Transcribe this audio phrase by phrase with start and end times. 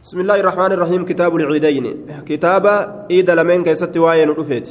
[0.00, 1.84] بسم الله الرحمن الرحيم كتاب العيدين
[2.24, 2.64] كتاب
[3.10, 4.68] عيد لمن كيست واين رفيت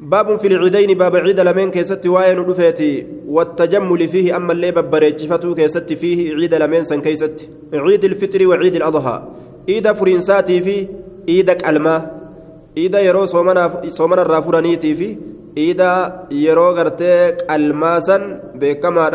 [0.00, 2.80] باب في العيدين باب عيد لمن كيست واين رفيت
[3.26, 9.16] والتجمل فيه أما اللي ببريتشفتو كيست فيه عيد لمن سن كيست عيد الفطر وعيد الأضحى
[9.68, 10.76] عيد فرنساتي في
[11.28, 12.00] عيدك الماء
[12.78, 15.08] عيد يرو صومنا صومنا الرافورانيتي في
[15.58, 15.82] عيد
[16.30, 18.16] يرو غرتك الماسا
[18.54, 19.06] بكما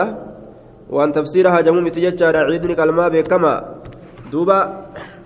[0.89, 3.54] وان تفسيرها جموم تججار عيدني كلمة بكما
[4.32, 4.60] دوبا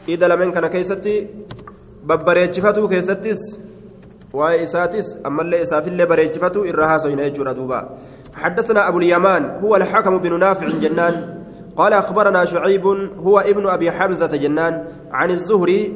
[0.07, 1.27] إذا لمن كان كيستي
[1.99, 3.41] babbareechifatu keessattis
[4.33, 7.79] waa'ee isaatis ammallee isaafillee bareechifatu irra haasawina jechuudha duuba.
[8.35, 11.15] حدثنا أبو اليمان هو الحكم بن نافع جنان
[11.77, 12.85] قال أخبرنا شعيب
[13.25, 15.95] هو ابن أبي حمزة جنان عن الزهري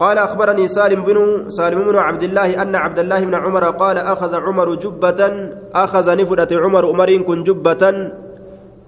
[0.00, 4.34] قال أخبرني سالم بن سالم بن عبد الله أن عبد الله بن عمر قال أخذ
[4.34, 5.20] عمر جبة
[5.74, 8.10] أخذ نفدة عمر عمر كن جبة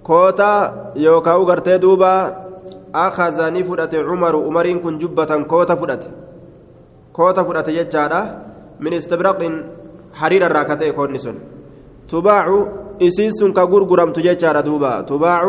[0.05, 0.53] كوتا
[0.97, 2.48] يوكاو غرتي دوبا
[2.95, 6.09] أخذ نفدة عمر عمر كن جبة كوتا فدت.
[7.13, 8.21] كوتا فدت يجارة
[8.81, 9.41] من استبرق
[10.15, 11.37] حرير الراكتي كونسون
[12.09, 12.47] تباع
[13.03, 15.01] إسيس كغرغرم تجارة دوبا.
[15.01, 15.43] تباع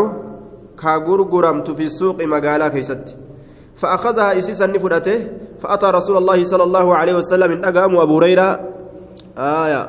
[0.82, 3.16] كغرغرم في السوق مقالا كيست
[3.76, 5.28] فأخذها إسيسا نفدته
[5.60, 8.60] فأتى رسول الله صلى الله عليه وسلم إن أقام أبو هريرة.
[9.38, 9.84] آية.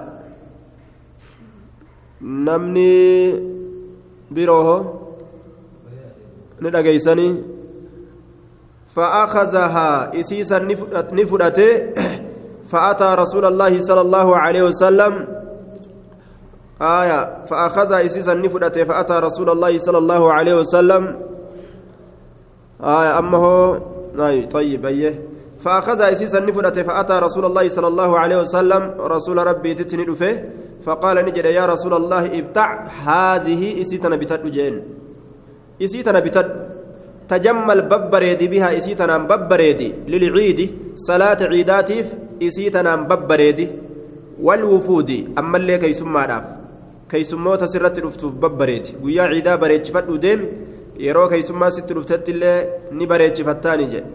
[2.23, 3.35] نمني
[4.31, 5.00] بروه.
[6.63, 7.43] ندقيسني
[8.95, 10.59] فأخذها إسيسا
[11.13, 11.93] نفدته
[12.69, 15.27] فأتى رسول الله صلى الله عليه وسلم
[16.83, 21.17] آية فأخذها إسيسا نفدته فأتى رسول الله صلى الله عليه وسلم
[22.81, 23.81] آية أما هو
[24.51, 25.21] طيب أيه
[25.59, 30.07] فأخذ إسيسا نفدته فأتى رسول الله صلى الله عليه وسلم رسول ربي تتني
[30.85, 34.51] فقال نجد يا رسول الله ابتع هذه إسيتنا بتد
[35.85, 36.49] إسيتنا بتد
[37.29, 40.61] تجمل ببريدي بها إسيتنا ببريدي للعيد
[41.09, 42.07] صلاة عيداتيف
[42.43, 43.67] إسيتنا ببريدي
[44.47, 46.45] والوفود أما اللي كيسما داف
[47.11, 50.41] كيسموتا سرت رفتوف ببريدي ويا عيدا بريد فدو ديم
[51.07, 52.57] yeroo keeysummaa sitti dhuftetti illee
[52.99, 54.09] ni bareechifattaani jedhe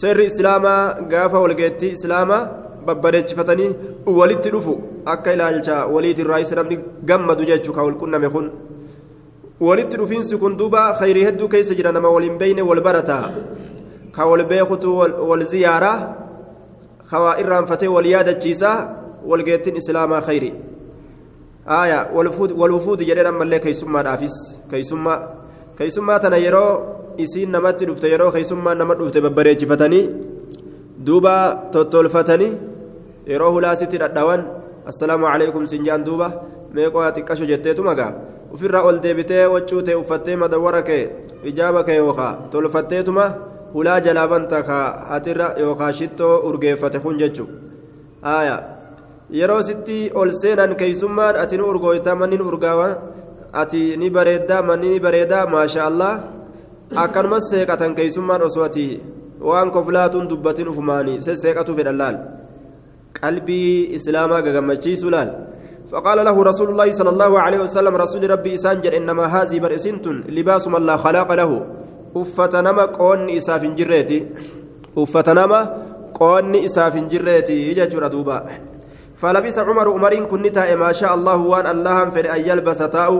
[0.00, 0.80] seerri islaamaa
[1.12, 2.40] gaafa walgeettii islaamaa
[2.86, 3.70] babbareechifatanii
[4.18, 4.74] walitti dhufu
[5.14, 6.78] akka ilaalcha waliitirraayis namni
[7.10, 8.46] gammadu jechuu ka walqunname kun
[9.66, 13.26] walitti dhufiinsi kun duuba khayrii hedduu keessa jira nama waliin beeyne wal barataa
[14.16, 14.90] ka wal beekutu
[15.30, 15.98] wal ziyaaraa
[17.10, 18.76] ka waa irraanfatee wal yaadachiisaa
[19.30, 20.50] walgeettiin islaamaa khayri
[21.78, 21.98] aaya
[22.60, 24.36] walwufuudi jedheen ammallee keeysummaadhaafis
[24.70, 25.18] keeysummaa
[25.78, 26.72] keeysummaa tana yeroo
[27.24, 30.04] isiin namatti dhufte yeroo keeysummaan nama dhufte babbareechifatanii
[31.06, 31.34] duuba
[31.76, 32.52] tottolfatanii
[33.32, 34.42] yeroo hulaasitti dhadhawan
[34.90, 36.28] assalaamu alaikum sin jaan duuba
[36.74, 38.12] meeqoo xiqqasho jetteetu magaa
[38.54, 41.04] ufirraa ol deebitee waccuu ta'e uffattee madawwara kee
[41.50, 43.24] ijaaba kee yookaa tolfatteetuma
[43.74, 44.78] hulaa jalaa banta ka
[45.12, 47.46] hatirra yookaa shittoo urgeeffate kun jechu
[48.34, 48.56] aaya
[49.38, 52.88] yeroo sitti ol seenan keeysummaan ati nu urgooyta manni nu urgaawa
[53.62, 56.12] ati ni bareeddaa manni ni bareedaa maasha allah
[57.04, 58.86] akkanumas seeqatan keeysummaan osoo ati
[59.50, 62.16] waan koflaatuun dubbatin ufumaanii sesseeqatu fedhan laal
[63.20, 65.30] qalbii islaamaa gagammachiisu laal
[65.92, 70.68] فقال له رسول الله صلى الله عليه وسلم رسول ربي إسانجر إنما هذه برئسنت لباس
[70.68, 71.66] من لا خلاق له.
[72.16, 74.18] أفتنما قون إساف جريتي.
[74.98, 75.60] أفتنما
[76.14, 78.38] قون إساف جريتي يجر دوبا.
[79.20, 83.14] فلبس عمر عمرين كنتا ما شاء الله وان الله فر أن يلبس تاو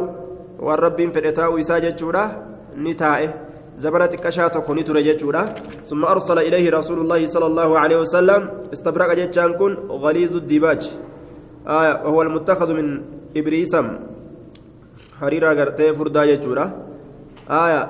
[0.60, 2.24] والرب فر تاو إساجة جورا
[2.76, 3.30] نتائه.
[3.78, 5.54] زبنة كشات كوني ترججورا
[5.84, 8.40] ثم أرسل إليه رسول الله صلى الله عليه وسلم
[8.72, 11.11] استبرق جتشان كن غليظ الديباج.
[11.66, 13.02] آية وهو المتخذ من
[13.36, 13.86] إبريسم.
[15.20, 16.66] حريرة غرتي فردا جتشورا
[17.50, 17.82] آية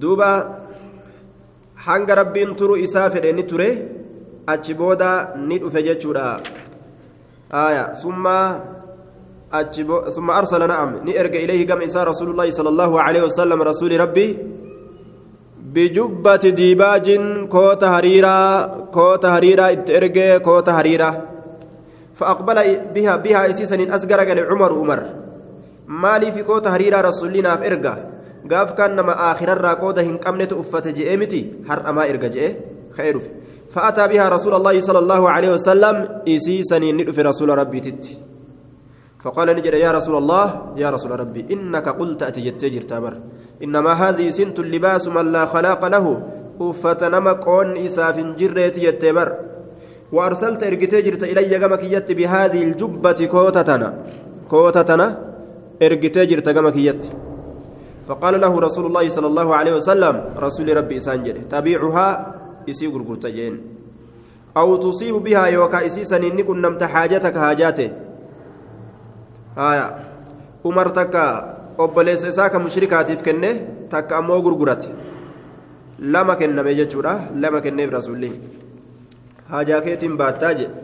[0.00, 0.30] دوبا
[1.84, 3.88] حنگ ربين ترو إسافر إني تري
[4.48, 5.10] أتشبودا
[5.48, 6.42] نيد أفجتشورا
[7.52, 8.24] آية ثم
[10.16, 10.90] ثم أرسل نعم.
[11.06, 14.38] نئرق إليه كم إساء رسول الله صلى الله عليه وسلم رسول ربي
[15.74, 17.06] بجبة ديباج
[17.46, 18.66] كوت هريرة
[18.96, 21.33] كوت هريرة اترق كوت هريرة
[22.14, 22.56] فأقبل
[22.94, 24.20] بها بها إسيسا أسقر
[24.50, 25.00] عمر عمر.
[25.88, 28.10] مالي في كوت هريرة رسولنا في إرقا
[28.50, 32.56] قاف كان نما آخر الراقودة هن قمنة أفت جئمتي هر أما إرقا جئ.
[32.96, 33.18] خير.
[33.18, 33.30] فيه
[33.70, 38.06] فأتى بها رسول الله صلى الله عليه وسلم إسيسني ندف رسول ربي تت
[39.22, 40.46] فقال نجد يا رسول الله
[40.76, 43.14] يا رسول ربي إنك قلت أتجت تابر
[43.62, 46.06] إنما هذه سنت اللباس من لا خلاق له.
[46.60, 49.28] أفتنم قون إساف جريت يتبر
[50.14, 53.88] وأرسلت إرقتي جرت إلي قمك يت بهذه الجبة كوتتنا.
[54.50, 55.06] كوتتنا
[55.82, 57.04] إرقتي جرت قمك يت.
[58.08, 62.08] فقال له رسول الله صلى الله عليه وسلم رسول ربي سانجل تبيعها؟
[62.70, 63.54] إسي غرغرتجين
[64.56, 67.88] أو تصيب بها يوكا إسي سنين كن نمت حاجتك حاجاته.
[69.58, 69.86] آية.
[70.64, 73.48] عمر تكا obboleessa isaa ka mushrikaatiif kenne
[73.90, 74.88] takka ammoo gurgurate
[75.98, 78.30] lama kenname jechuudha lama kenneef rasuulli
[79.52, 80.74] haajaa keetiin baattaa jedhe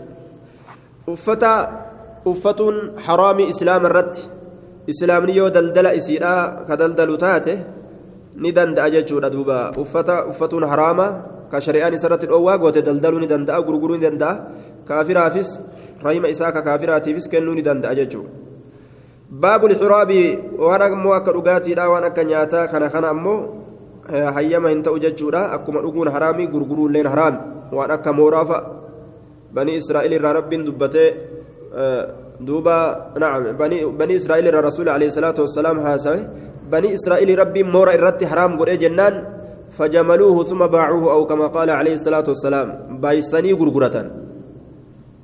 [1.15, 1.53] uffata
[2.33, 2.77] uffatuun
[3.07, 4.29] haraamii islaama irratti
[4.93, 7.55] islaamni yoo daldala isiidha ka daldalu taate
[8.43, 11.07] ni danda'a jechuudha duuba uffata uffatuun haraama
[11.51, 14.35] ka shari'aan isarratti dhoowwaa goote daldaluu ni danda'a gurguruu ni danda'a
[14.89, 15.59] kaafiraafis
[16.03, 18.31] rahima isaa ka kaafiraatiifis kennuu ni danda'a jechuudha
[19.31, 20.21] baabu lxiraabi
[20.59, 23.41] waan ammoo akka dhugaatiidha waan akka nyaataa kana kana ammoo
[24.09, 27.39] hayyama hin ta'u jechuudha akkuma dhuguun haraami gurguruulleen haraami
[27.73, 28.59] waan akka mooraafa
[29.55, 31.09] banii israa'il irraa rabbiin dubbatee
[32.41, 32.77] duuba
[33.19, 33.57] nacam
[33.99, 36.21] banii israa'il irraa rasuuli alayhi salaatu wassalaam haasawe
[36.71, 39.15] banii israa'il rabbiin moora irratti haraam godhee jennaan
[39.77, 44.07] fajamaluuhu suma baacuuhu aw kama qaala alayhi salaatu wassalaam baay'isanii gurguratan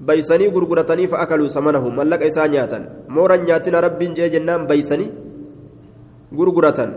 [0.06, 5.10] baysanii gurguratanii fa'akaluu samanahu mallaqa isaa nyaatan mooran nyaatina rabbiin jee jennaan baysanii
[6.38, 6.90] gurguratan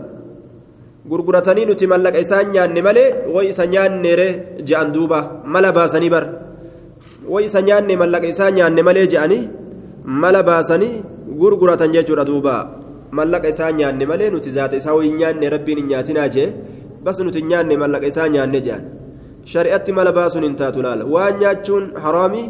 [1.08, 4.28] gurguratanii nuti mallaqa isaa nyaanne malee way isa nyaanneere
[4.68, 6.24] je'an duuba mala baasanii bar.
[7.28, 9.48] Way isa nyaanne mallaqa isaa nyaanne malee je'anii
[10.04, 11.02] mala baasanii
[11.40, 12.54] gurguratan jechuudha duuba.
[13.12, 16.48] Mallaqa isaa nyaanne malee nuti zaata isaa way nyaanne rabbiin hin nyaatinaa jee
[17.04, 18.82] bas nuti nyaanne mallaqa isaa nyaanne je'an.
[19.52, 22.48] Shari'atti mala baasuun hin taatu laala waan nyaachuun haraamii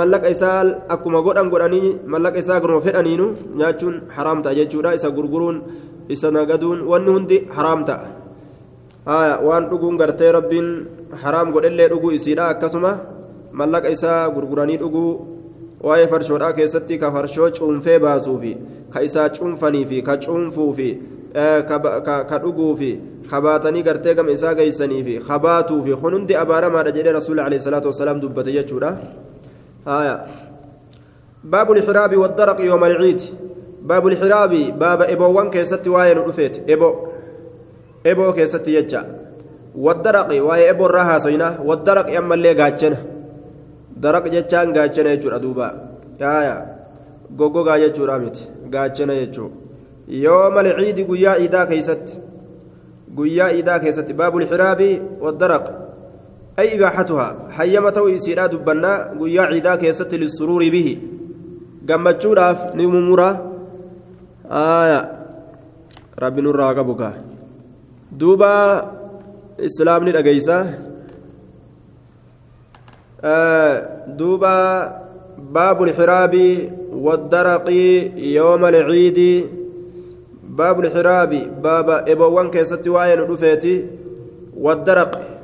[0.00, 0.64] mallaqa isaa
[0.94, 3.26] akkuma godhan godhanii mallaqa isaa akkuma fedhaniinu
[3.60, 4.94] nyaachuun haraam jechuudha.
[4.94, 5.62] Isa gurguruun
[6.08, 10.68] isa nagaduun wanni hundi haraam ta'a waan dhuguun gartee rabbiin
[11.22, 12.92] haraam godhellee dhuguu isiidha akkasuma
[13.52, 15.12] mallaqa isaa gurguranii dhuguu
[15.82, 18.56] waa'ee farshoodhaa keessatti ka farshoo cuunfee baasuufi
[18.94, 20.90] ka isaa cuunfaniifi ka cuunfuufi
[22.28, 22.92] ka dhuguufi
[23.30, 27.92] ka baatanii gartee gama isaa geeysaniifi ka baatuufi kun hundi abaaramaadha jedhee rasuulli alayhi salaatu
[27.92, 28.92] wasalaam dubbate jechuudha
[29.88, 30.24] آية
[31.44, 33.20] باب الحراب والدرق يوم العيد
[33.88, 36.90] باب الحراب باب إبوان كيست واين رفيت إبو
[38.06, 39.02] إبو كيست يجا.
[39.84, 41.48] والدرق واي إبو الرها سينا.
[41.64, 42.98] والدرق يما اللي قاتشنا
[43.96, 45.68] درق جتشان قاتشنا يجور أدوبا.
[46.20, 46.56] آية
[47.36, 49.50] gogo gaa jechuudha miti gaachana jechuu
[50.08, 52.14] yooma alciidi guyyaa iidaa keeysatti
[53.16, 55.66] guyyaa iidaa keessatti baabul xiraabi waddaraq
[56.58, 59.14] أي إباحتها حيما تو إسيرا دبنا.
[59.20, 60.98] قيا عيدا كيست للسرور به.
[61.88, 63.47] قمت شوراف نممرا
[64.50, 65.00] آية
[66.18, 67.12] ربي نور راقبك
[68.12, 68.54] دوبا
[69.60, 70.74] إسلام ندقيسا
[73.24, 74.56] آه دوبا
[75.38, 76.34] باب الحراب
[76.92, 77.70] والدرق
[78.16, 79.46] يوم العيد
[80.42, 83.86] باب الحراب باب إبوان كيست واين رفيتي
[84.56, 85.38] والدرق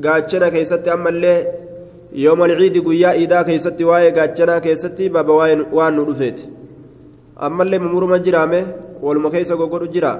[0.00, 1.46] gaachana keessatti ammallee
[2.24, 5.36] yooma alciidi guyyaa iidaa keessatti waa'ee gaachanaa keessatti baaba
[5.78, 6.48] waan nu dhufeeti
[7.36, 8.60] ammallee mumuruma jiraame
[9.02, 10.12] waluma keessa goggodhu jira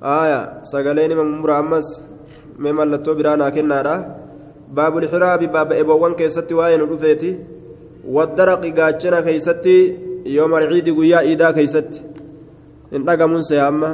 [0.00, 2.02] aya sagaleen ima mumura ammas
[2.58, 3.94] mee mallattoo biraa naa kennaadha
[4.74, 7.30] baabul xiraabi baaba eboowwan keessatti waa'ee nu dhufeeti
[8.16, 9.76] waddaraqi gaachana keessatti
[10.36, 12.02] yooma alciidi guyyaa iidaa keessatti
[12.92, 13.90] hin dhagamuun see amma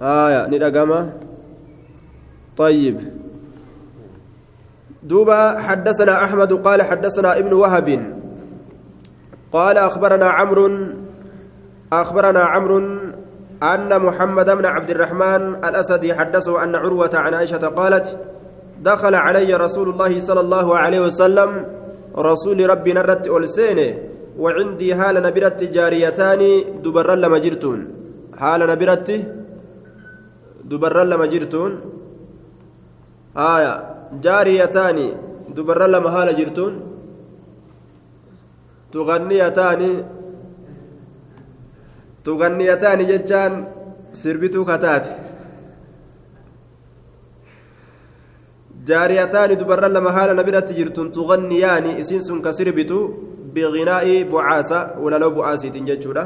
[0.00, 1.00] aya ni dhagama
[2.56, 3.00] طيب
[5.02, 7.88] دوبا حدثنا أحمد قال حدثنا ابن وهب
[9.52, 10.66] قال أخبرنا عمرو
[11.92, 12.78] أخبرنا عمرو
[13.62, 18.18] أن محمد بن عبد الرحمن الأسدي حدثه أن عروة عن عائشة قالت
[18.82, 21.50] دخل علي رسول الله صلى الله عليه وسلم
[22.16, 23.88] رسول ربي نرت ألسينه
[24.38, 26.42] وعندي هال نبرت جاريتان
[26.82, 27.78] دبر لما جرتون.
[28.38, 29.08] هال نبرت
[30.64, 31.72] دبر لما جرتون؟
[33.36, 33.74] آية
[34.24, 34.98] جاريتان
[35.56, 36.72] دبر لما هال جرتون.
[38.92, 39.82] تغنيتان
[42.24, 43.52] تغنيتان ججان
[44.12, 45.06] سربتو كتات
[48.86, 52.98] جاريتان دبر لما هال نبرت جرتون تغنيان اسنسن كسربتو
[53.54, 56.24] بغناء بعاسة ولا لو بعاسي تنججودا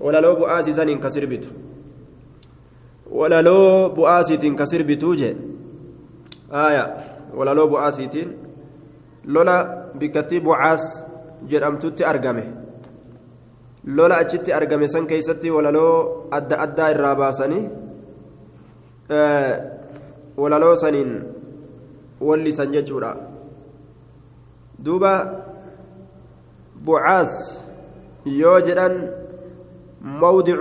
[0.00, 1.50] ولا لو بعاسي سنين كسربتو
[3.18, 5.36] ولا لو بعاسي كسربتو جي
[6.52, 6.84] آية
[7.34, 8.26] ولا لو بعاسي
[9.24, 9.56] لولا
[9.94, 10.84] بكتي بعاس
[11.48, 12.61] jedhamtutti argame.
[13.84, 17.64] Lola achitti argame san keeysatti walaloo adda addaa irraa baasanii
[20.42, 21.10] walaloo saniin
[22.20, 23.16] wallisan jechuudha
[24.84, 25.12] duuba
[26.84, 27.64] bucaas
[28.26, 28.96] yoo jedhan
[30.02, 30.58] موضع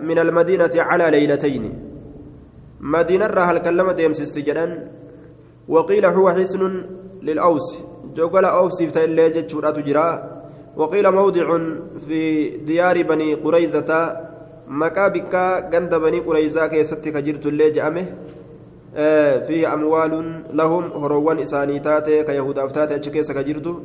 [0.00, 1.64] من المدينة على ليلتين
[2.80, 4.66] مدينة هل كلمة ديمسست جدًا
[5.68, 6.84] وقيل هو حسن
[7.22, 7.78] للأوس
[8.16, 10.37] جوجل أوس فتايلي جتشورا تجرا
[10.78, 11.58] وقيل موضع
[12.06, 13.90] في ديار بني قريزة.
[14.68, 15.60] مكا بكا
[15.98, 18.06] بني قريزة كيستك جرت اللي جأمه
[18.96, 23.82] آه فيه أموال لهم هروان إساني تاتي كيهود أفتاتي أتشكيس كجرت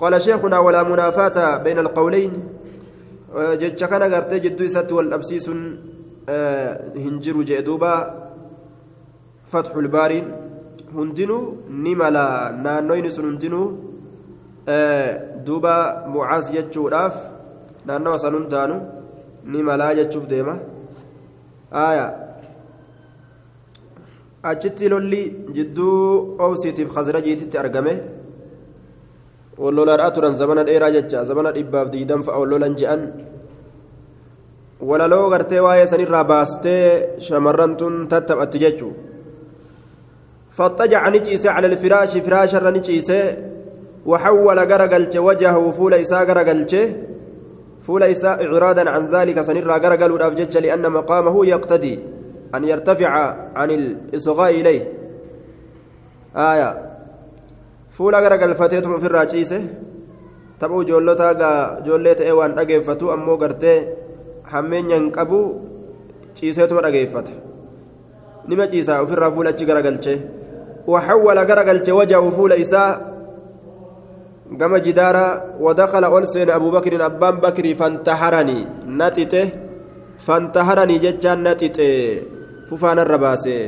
[0.00, 2.32] قال شيخنا ولا منافاة بين القولين.
[3.36, 5.50] آه جتش كان غرتي جدو إسات والأبسيس
[6.28, 8.24] آه هنجر جئدوبا.
[9.44, 9.76] فتح
[11.68, 13.93] ni mala naannoyni sun hundinuu
[14.66, 17.14] duuba mucaas jechuudhaaf
[17.86, 18.76] naannawa san hundaanu
[19.44, 20.58] ni malaa jechuuf deema
[24.42, 25.22] achitti lolli
[25.56, 27.94] jidduu owsiitiif khasrajiititti argame
[29.58, 33.02] wallolaadhaa turan zabana dheeraa jecha zabana dhibbaaf diidan fa'a wallolan je'an
[34.80, 36.84] walaloo gartee waa'ee sanirraa baastee
[37.26, 38.94] shamarran tun tattaphatti jechuu
[40.54, 43.20] فاضطجع نجيسه على الفراش فراش نجيسه
[44.06, 46.74] وحول غرقلچ وجهه فول إساء غرقلچ
[47.84, 51.98] فول إساء إعرادا عن ذلك سنرى غرقل ودافجج لأن مقامه يقتدي.
[52.54, 53.10] أن يرتفع
[53.56, 54.82] عن الإصغاء إليه.
[56.36, 56.70] آية.
[57.90, 59.62] فول غرقل فتيتم في الراجيسه
[60.60, 61.32] تبو جولتا
[61.86, 63.88] جوليت إيوان dhageeffatu ammoo gartee
[64.52, 65.38] hammeenyan qabu
[66.34, 67.32] ciiseetuma dhageeffata
[68.48, 70.18] nima ciisaa ofirraa fuula achi garagalchee
[70.86, 73.13] وحول غرقل وجهه فول إساء
[74.60, 75.26] كما جدارا
[75.60, 78.58] ودخل أولسين أبو بكر أبان بكر فانتحرني
[78.88, 79.48] نتته
[80.18, 82.22] فانتحرني ججان نتته
[82.70, 83.58] ففان الرباسي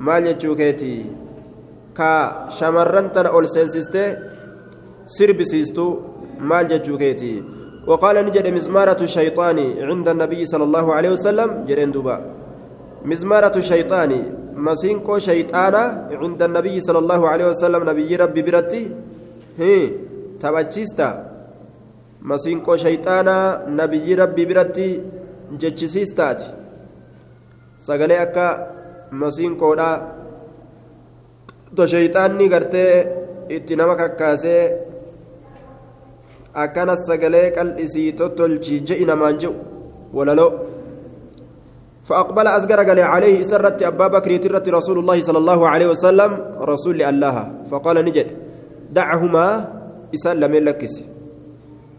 [0.00, 1.04] maal jechuu keeti?
[1.94, 4.04] Ka shamarran tana ol seensiste
[5.16, 5.86] sirbisiistu
[6.50, 7.34] maal jechuu keeti?
[7.86, 9.58] وقال نجد مزمارة الشيطان
[9.88, 12.16] عند النبي صلى الله عليه وسلم جرين دوبا
[13.04, 14.12] مزمارة الشيطان
[14.54, 15.82] مسينكو شيطانا
[16.22, 18.82] عند النبي صلى الله عليه وسلم نبي ربي برتي
[19.58, 19.90] هي
[20.42, 21.08] تبجيستا
[22.22, 23.36] مسينكو شيطانا
[23.68, 24.88] نبي ربي برتي
[25.60, 26.60] جتشيستات
[27.86, 28.46] sagalee akka
[29.20, 29.90] masiinkoodha
[31.76, 32.92] to shayxaanni gartee
[33.56, 34.62] itti nama kakkaasee
[36.64, 39.54] akkanas sagalee qal'isii tottolchi je'i namaan je'u
[40.16, 40.52] walaloo
[42.10, 47.02] فأقبل أزجر قال عليه سرت أبا بكر ترت رسول الله صلى الله عليه وسلم رسول
[47.02, 47.36] الله
[47.70, 48.28] فقال نجد
[48.90, 49.46] دعهما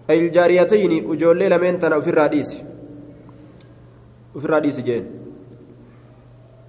[0.10, 2.51] أي الجاريتين أجولي لمن تنا في الراديس
[4.39, 5.06] في الراديس جين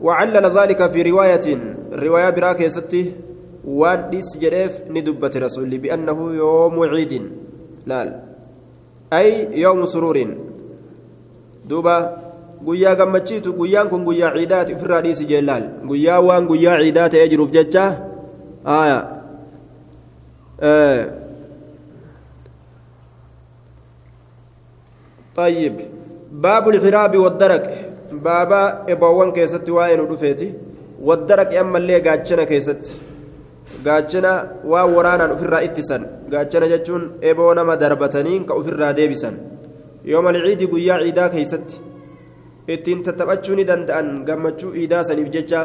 [0.00, 1.46] وعلل ذلك في رواية
[1.92, 3.12] رواية براك ستي
[3.64, 7.12] وان ديس جريف ندبة رسول بأنه يوم عيد
[7.87, 8.22] لا
[9.12, 10.37] أي يوم سرور
[11.68, 12.23] duuba
[12.62, 17.50] guyyaa gammachiitu guyyaan kun guyyaa ciidaati ofirraa dhiisi jeellaal guyyaa waan guyyaa ciidaa ta'ee jiruuf
[17.56, 17.87] jecha
[18.75, 18.99] aya
[25.36, 25.75] طيب
[26.31, 27.65] باب الحراب والدرك
[28.25, 28.62] بابا
[28.93, 30.53] إبوان كيست وين ودفيتي
[31.07, 32.84] والدرك أما اللي قاتشنا كيست
[33.86, 34.34] قاتشنا
[34.72, 36.01] وورانا أفرا اتسن
[36.34, 39.36] قاتشنا جتشون إبونا ما دربتنين كأفرا ديبسن
[40.12, 41.69] يوم العيد قيا عيدا كيست
[42.67, 45.60] ittiin tattaphachuu ni danda'an gammachuu iidaa saniif jecha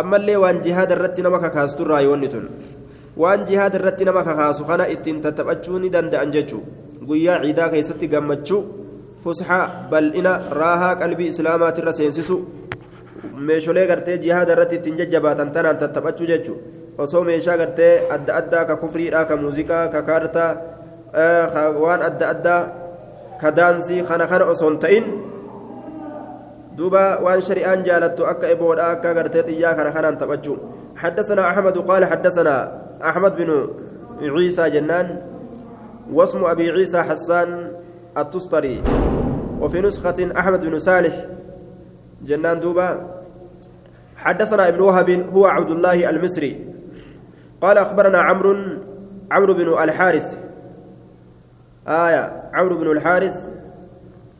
[0.00, 2.44] ammallee waan jihaada irratti nama kakaastu irraa yoonni tun
[3.22, 6.60] waan jihaada irratti nama kakaasu kana ittiin tattaphachuu ni danda'an jechuu
[7.08, 8.60] guyyaa ciidaa keessatti gammachuu
[9.27, 12.39] fusxaa bal'ina raahaa qalbii islaamaatirra seensisu
[13.49, 16.57] meesholee gartee jihaada irratti ittiin jajjabaatan tanaan tattaphachuu jechuu
[17.05, 20.51] osoo meeshaa gartee adda addaa ka kufriidhaa ka muuziqaa ka kaartaa
[21.83, 22.61] waan adda addaa
[23.41, 25.07] ka daansii kana kana osoo hin ta'in
[26.77, 30.57] دوبا وان شريان جالت أكا إبودا أكا قرتيت إياك أنا خنان تبجو
[30.95, 32.55] حدثنا أحمد قال حدثنا
[33.01, 33.49] أحمد بن
[34.21, 35.21] عيسى جنان
[36.13, 37.71] واسم أبي عيسى حسان
[38.17, 38.81] التستري
[39.59, 41.25] وفي نسخة أحمد بن صالح
[42.21, 43.17] جنان دوبا
[44.17, 46.65] حدثنا ابن وهب هو عبد الله المصري
[47.61, 48.55] قال أخبرنا عمرو
[49.31, 50.37] عمرو بن الحارث
[51.87, 53.47] آية عمرو بن الحارث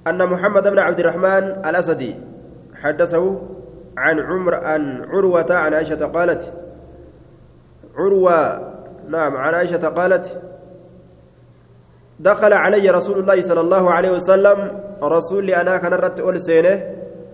[0.07, 2.15] أن محمد بن عبد الرحمن الأسدي
[2.81, 3.41] حدثه
[3.97, 6.53] عن عمر عن عروة عن عائشة قالت
[7.95, 8.67] عروة
[9.07, 10.41] نعم عن عائشة قالت
[12.19, 14.57] دخل علي رسول الله صلى الله عليه وسلم.
[15.03, 16.81] رسول أنا كان رت أول سنة.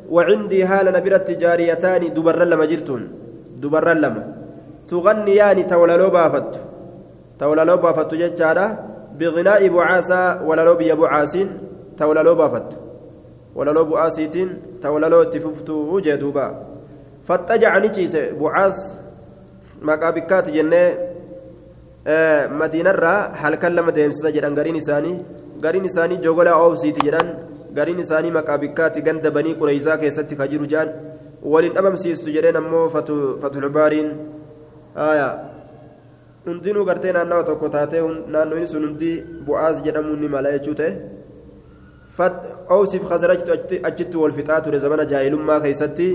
[0.09, 3.01] وعندي هال نبرت جاريتان دبر لما جرتون.
[3.61, 4.23] دبر لما
[4.87, 6.51] تغنيان توللو بافت
[7.39, 8.65] توللو بافت ججارة
[9.19, 11.47] بغناء بعاسة وللو بيبو عاسين
[11.97, 12.83] تولا بافت
[13.55, 14.49] walaloo bu'aasiitiin
[14.81, 16.45] ta walaloo itti fuftuu jee duuba
[17.27, 18.77] faxxajaca ni ciise bu'aas
[19.81, 20.87] maqaa bikkaati jennee
[22.05, 25.17] madiinarraa halkan lama deemsisa jedhan gariin isaanii
[25.63, 27.29] gariin isaanii jogolaa oobsiiti jedhan
[27.73, 30.89] gariin isaanii maqaa bikkaati ganda banii qureyzaa keessatti ka jiru jaan
[31.53, 32.89] waliin dhabamsiistu jedheen ammoo
[33.41, 34.09] fatulbaariin
[36.45, 38.01] hundinuu gartee naannawa tokko taatee
[38.35, 39.11] naannoon sun hundi
[39.47, 40.91] bu'aas jedhamuun ni mala jechuu ta'e
[42.77, 46.09] awsiif khasrajtu achitti wal fixaa ture zamana jaahilummaa keeysatti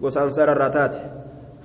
[0.00, 0.28] gosa
[0.76, 1.00] taate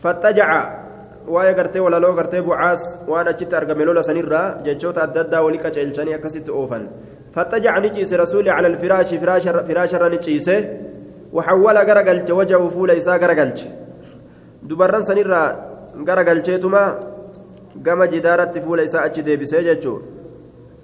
[0.05, 0.83] faxxajaca
[1.27, 6.15] waa'ee gartee walaloo gartee bucaas waan achitti argame lola sanirraa jechoota adda addaa walii qaceelchanii
[6.20, 6.88] akkasitti oofan
[7.36, 9.20] faxxajaca ni ciise rasuuli cala alfiraashi
[9.68, 10.58] firaasharra ni ciise
[11.34, 13.60] وحول غرغلچ وجهه فول إسا غرغلچ
[14.63, 15.44] دبران سنرا
[16.08, 16.84] غرغلچيتما
[17.86, 19.96] غما جدارت فول إسا أچ ديبسه جچو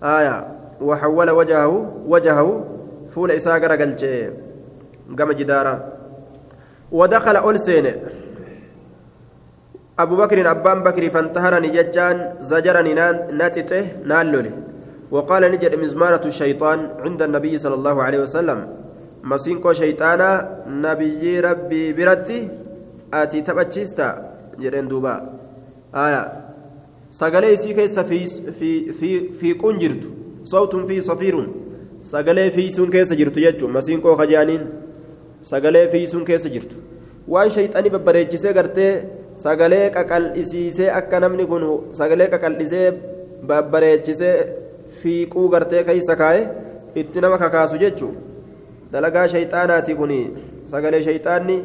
[0.04, 0.36] آية
[0.82, 1.74] وحول وجهه
[2.08, 2.48] وجهه
[3.14, 4.04] فول إسا غرغلچ
[5.20, 5.76] غما جدارا
[6.92, 7.86] ودخل ألسين
[10.04, 12.18] أبو بكر أبان بكر فانتهرني ججان
[12.50, 12.94] زجرني
[13.40, 14.52] ناتته نالولي
[15.12, 18.60] وقال نجد مزمارة الشيطان عند النبي صلى الله عليه وسلم
[19.32, 20.36] masiinqoo shayxaanaa
[20.84, 22.38] nabiyyii rabbii biratti
[23.22, 24.06] ati taphachiista
[24.64, 25.14] jedheen duuba
[26.04, 26.22] aya
[27.22, 28.04] sagalee isii keessa
[29.40, 30.08] fiiquun jirtu
[30.54, 31.48] sawtun fi safiirun
[32.14, 34.64] sagalee fiisuun keessa jirtu jechuun masiinqoo kajaaniin
[35.52, 36.76] sagalee fiisuun keessa jirtu
[37.28, 38.94] waan shayxanii babbareechisee gartee
[39.44, 41.64] sagalee qaqal'isiisee akka namni kun
[42.00, 42.88] sagalee qaqal'isee
[43.50, 44.36] babbareechisee
[45.02, 46.42] fiiquu gartee keessa kaa'e
[47.02, 48.16] itti nama kakaasu jechuun.
[48.92, 50.12] dalagaa shayxaanaati kun
[50.72, 51.58] sagalee shayxaanni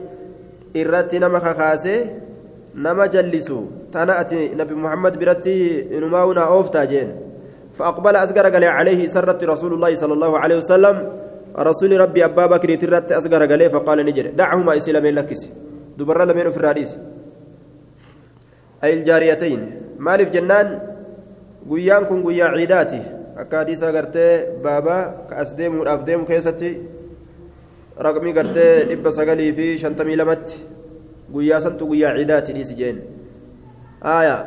[0.81, 2.01] irratti nama kakaasee
[2.87, 3.59] nama jallisu
[3.93, 5.55] tana ati nabi muhammad biratti
[5.99, 7.13] inumaa'unaa ooftaa jeen
[7.75, 10.97] فأقبل أصغر قال عليه سرت رسول الله صلى الله عليه وسلم
[11.59, 15.43] رسول ربي أبا بكر ترت أصغر قال فقال نجري دعهما إسلامين لكس
[15.99, 16.91] دبر لمن في الرئيس
[18.85, 19.61] أي الجاريتين
[19.99, 20.69] مالف جنان
[21.71, 23.03] قيان كن قيا عيداتي
[23.43, 24.29] أكاديسا قرتي
[24.65, 24.99] بابا
[25.31, 26.71] كأسديم والأفديم كيستي
[27.95, 30.57] raqmii gartee dhibba sagalii fi shantamii lamatti
[31.35, 32.97] guyyaa santu guyyaa ciidaati dhiisi jeen
[34.15, 34.41] aayaa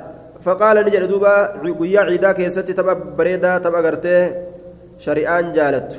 [0.45, 1.31] faqaala ni jedhe duuba
[1.79, 4.21] guyyaa ciidaa keessatti tapha bareedaa tapha gartee
[5.05, 5.97] shari'aan jaalattu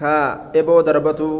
[0.00, 0.12] ka
[0.60, 1.30] eboo darbatu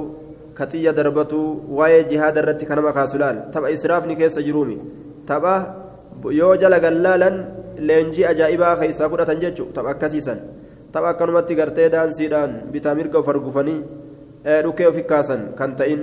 [0.55, 1.41] ka xiyya darbatu
[1.79, 4.79] waa'ee jihaada irratti kanama kaasulaal tapha israafni keessa jiruumi
[5.29, 5.55] tapha
[6.29, 7.37] yoo jala gallaalan
[7.89, 10.39] leenjii ajaa'ibaa keessaa fudhatan jechu tapha akkasiisan
[10.93, 13.81] tapha akkanumatti gartee daansiidhaan bitaa mirga of argufanii
[14.65, 16.03] dhukkee ofi kaasan kan ta'in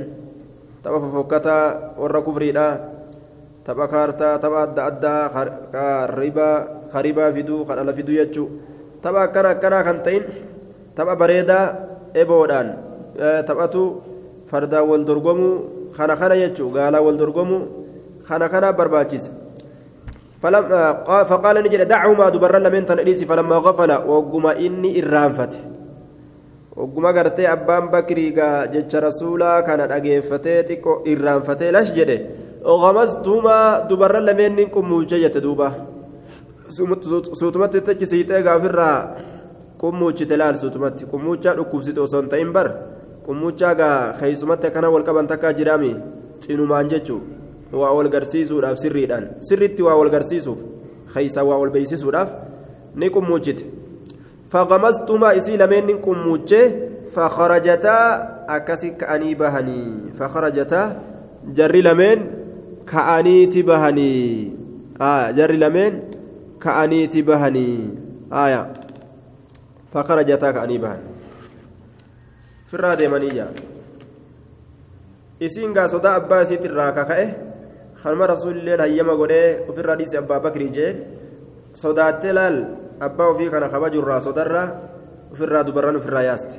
[0.83, 1.63] tapha fofokkataa
[2.01, 2.67] warra kufriidha
[3.67, 5.23] tapha kaartaa tapha adda addaa
[5.73, 5.85] ka
[7.03, 8.49] ribaa fiduu ka dhala fiduu jechuu
[9.01, 10.23] tapha akkana akkanaa kan ta'in
[10.97, 11.65] tapha bareedaa
[12.13, 12.69] eboodhaan
[13.47, 13.83] taphatu
[14.49, 15.55] fardaan wal dorgomuu
[15.97, 17.61] kana kana jechuu gaalaa wal dorgomuu
[18.27, 19.46] kana kana barbaachisa
[20.41, 25.01] فقال نجد دعهما دبر لمن تنئليس فلما غفل وقما إني
[26.77, 32.17] ogguma gartee abbaan bakrii gaa jecha rasuulaa kana dhageeffatee xiqqoo irraanfatee lash jedhe
[32.83, 35.71] gamastumaa dubarra lameennin qummuuche jette duuba
[37.39, 38.97] suutumatti tachi siixee gaafirraa
[39.81, 42.67] qummuuchite laal suutumatti qummuuchaa dhukkubsite osoo hin ta'in bar
[43.25, 45.91] qummuuchaa gaa keeysumatti akkana wal qaban takkaa jiraami
[46.45, 47.21] cinumaan jechuu
[47.71, 50.59] waa wal garsiisuudhaaf sirriidhaan sirritti waa wal garsiisuuf
[51.13, 52.29] keeysa waa wal beeysisuudhaaf
[52.95, 53.65] ni qummuuchite
[54.47, 56.63] فغمزتما إسي لمن قموجة
[57.11, 57.97] فخرجتا
[58.49, 60.81] أكسي كأني بهني فخرجتا
[61.51, 62.17] جري لمن
[62.87, 64.15] كأني تبهني
[65.01, 65.91] آه جري لمن
[66.63, 67.69] كأني تبهني
[68.31, 68.61] آية
[69.93, 71.07] فخرجتا كأني بهني
[72.67, 73.47] في الرادة منية
[75.37, 77.25] isiin gaa sodaa abbaa isiitti irraa kaka'e
[78.07, 80.91] kanuma rasuulilleen hayyama godhee ofirraa dhiise abbaa bakrii jee
[81.75, 82.57] sodaattee laal
[83.07, 84.67] abbaa ofii kana kabajurraa sodarraa
[85.33, 86.57] ofirraa dubarran ofirraa yaaste.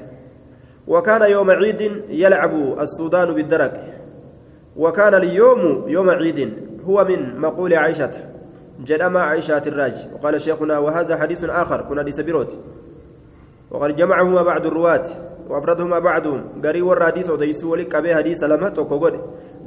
[0.89, 3.77] وكان يوم عيد يلعب السودان بالدرك
[4.77, 6.53] وكان اليوم يوم عيد
[6.89, 8.11] هو من مقول عائشة
[8.85, 12.59] جدما عائشة الراج وقال شيخنا وهذا حديث آخر كنا لسبيروت
[13.71, 15.07] وقد جمعهما بعض الرواة
[15.49, 18.69] وأفردهما بعضهم قري والراديس وديسو ولك أبي حديث لما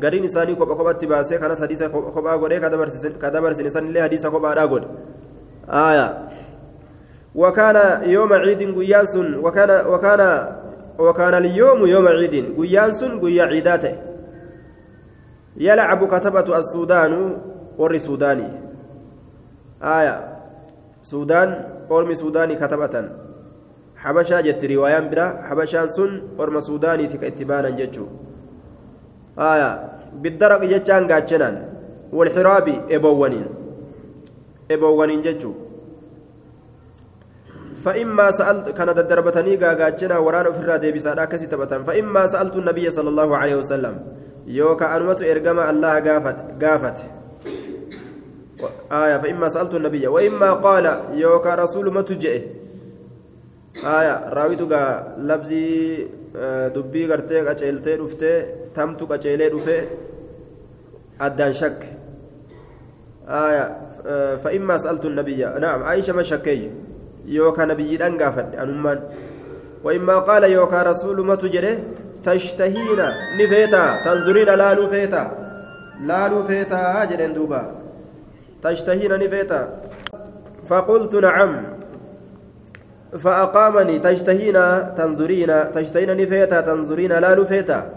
[0.04, 4.84] قري نساني كوبا كوبا تباسي كان حديث كوبا قولي كدبر سنسان اللي حديث كوبا راقول
[5.70, 6.08] آية
[7.36, 7.78] وكان
[8.10, 10.22] يوم عيد قياس وكان وكان
[11.00, 13.94] وكان اليوم يوم عيد قياس قيا عيداته
[15.58, 17.14] يلعب كتبة السودان
[17.78, 18.50] ور سوداني
[19.84, 20.16] آية
[21.02, 21.50] سودان
[21.92, 22.96] أرمي سوداني كتبة
[24.02, 27.78] habashaa jetti riwaayaan biraa habashaan sun orma suudaaniiti ka itti baanan
[29.38, 29.70] aya
[30.22, 31.58] biddaraqi jechaan gaachanaan
[32.12, 33.48] walxiraabi eboowwaniin
[34.70, 35.56] eboowwaniin jechuu
[37.82, 41.84] فإما سألت كان دربتني غاغاچنا وران في ديبسا داكسي تبتن.
[41.84, 43.96] فإما سألت النبي صلى الله عليه وسلم
[44.48, 46.98] يوكا أنمت إرجما الله غافت غافت
[48.92, 52.02] آية فإما سألت النبي وإما قال يوكا رسول ما
[53.82, 54.74] تجئ آية راويتك
[55.18, 56.08] لفظي
[56.76, 59.82] dubbii gartee qaceeltee dhuftee tamtu qaceelee dhufee
[61.20, 61.88] addaan shakke.
[64.44, 66.72] فإما سألت النبي نعم عائشة ما شكي
[67.26, 69.00] يوكا نبي دنقافت أنمان
[69.84, 71.84] وإما قال يوكا رسول ما تجري
[72.24, 73.02] تشتهين
[73.40, 75.24] نفيتا تنظرين لا نفيتا
[76.02, 77.62] لا نفيتا جرين دوبا
[78.64, 79.62] تشتهين نفيتا
[80.66, 81.52] فقلت نعم
[83.18, 84.58] فأقامني تشتهين
[84.96, 87.90] تنظرين تشتهين نفيتا تنظرين لا نفيتا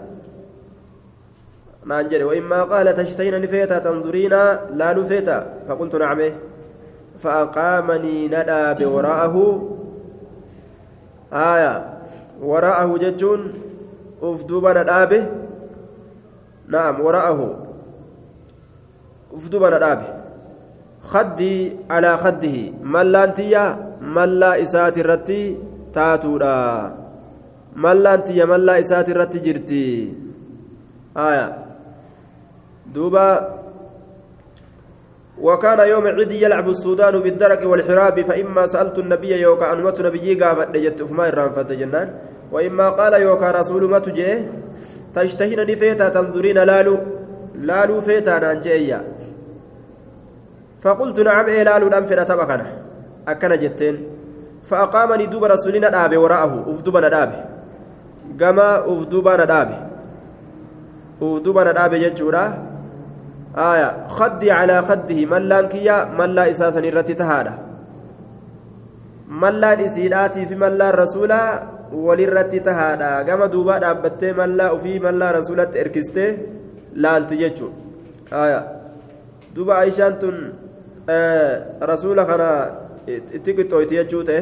[1.85, 4.29] نانجري وإما قال تشتهين نفيتا تنظرين
[4.73, 6.21] لا نفيتا فقلت نعم.
[7.23, 9.35] فأقامني ندى بوراءه.
[11.33, 11.75] آية.
[12.41, 13.53] وراءه ججون
[14.21, 15.25] أفدوبا ندابه
[16.67, 17.01] نعم.
[17.01, 17.67] وراءه.
[19.33, 20.07] أفدوبا ندابه
[21.03, 22.57] خدي على خده.
[22.83, 23.84] ملانتيا.
[24.05, 25.57] ملا إسات الرتي
[25.93, 26.57] تاتودا
[27.75, 30.13] ملانتيا ملا إسات الرتي جرتي
[31.17, 31.47] آية
[32.93, 33.55] دوبا
[35.41, 41.03] وكان يوم عيد يلعب السودان بالدرك والحراب فإما سألت النبي يوكا أنمت نبيي قافت لجت
[41.03, 42.07] فما الرانفة جنان
[42.51, 44.51] وإما قال يوكا رسول ما تجيه
[45.13, 46.97] تشتهين نفيتا تنظرين لالو
[47.55, 48.99] لالو فيتا نانجيا
[50.79, 52.23] فقلت نعم إيه لالو دم فينا
[53.25, 53.95] تبقنا أكنا جتين
[54.63, 57.37] فأقامني دوب رسولنا دابي وراءه أفدوبنا دابي
[58.39, 59.77] كما أفدوبنا دابي
[61.21, 62.43] أفدوبنا دابي جتشورا
[63.57, 67.53] آية خدي على خده ملان كيا ملا إساسا الرتي تهادا
[69.29, 76.37] ملان إسيلاتي في ملا رسولا وللرتي تهادا كما دوبا دابتي ملا وفي ملا رسولة إركستي
[76.93, 77.69] لالتي جتشو
[78.33, 78.61] آية
[79.55, 80.53] دوبا عيشان تن
[81.09, 81.65] آه
[83.07, 84.41] itti qixxooyti jechuu ta'e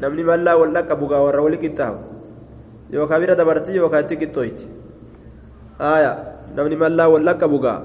[0.00, 1.98] namni mallaa wal dhaqqabu gaa warra wali qixxaawu
[2.92, 4.64] yookaan bira dabartii yookaan itti qixxooyti
[5.78, 6.12] haaya
[6.56, 7.78] namni mallaa wal dhaqqabu gaa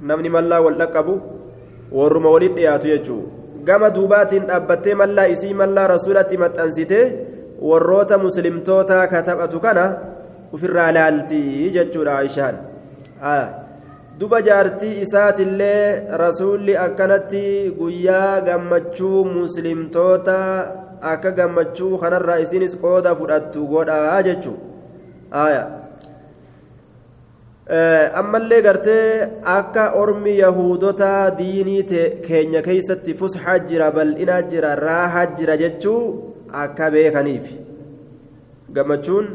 [0.00, 1.14] namni mallaa wal dhaqqabu
[1.92, 3.22] warruma waliin dhiyaatu jechuu.
[3.64, 7.04] Gama duubaatiin dhaabbattee mallaa isii mallaa rasuulatti maxxansitee
[7.60, 9.84] warroota muslimtootaa ka taphatu kana
[10.52, 12.56] ofirraa laaltii jechuudha aishaan.
[13.20, 13.59] Haaya.
[14.20, 17.44] Duba jaartii isaatillee rasuulli akkanatti
[17.78, 20.38] guyyaa gammachuu muslimtoota
[21.12, 25.62] akka gammachuu kanarraa isinis qooda fudhattu godhaa jechuudha.
[28.20, 29.06] ammallee gartee
[29.54, 31.82] akka ormi yahudotaa diinii
[32.26, 36.02] keenya keeysatti fusxaa jira bal'inaa jira raahaa jira jechuu
[36.64, 37.46] akka beekaniif.
[38.74, 39.26] Gammachuun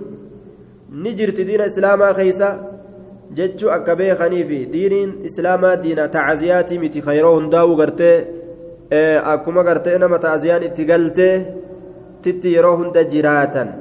[1.03, 2.49] ni jirti diina islaamaa keeysa
[3.33, 8.17] jechuu akka beekaniif diiniin islaamaa diina tacaziyaatii miti kayroo hundaa'u gartee
[9.33, 11.33] akkuma gartee nama tacaziyaan itti galtee
[12.21, 13.73] titti yeroo hunda jiraatan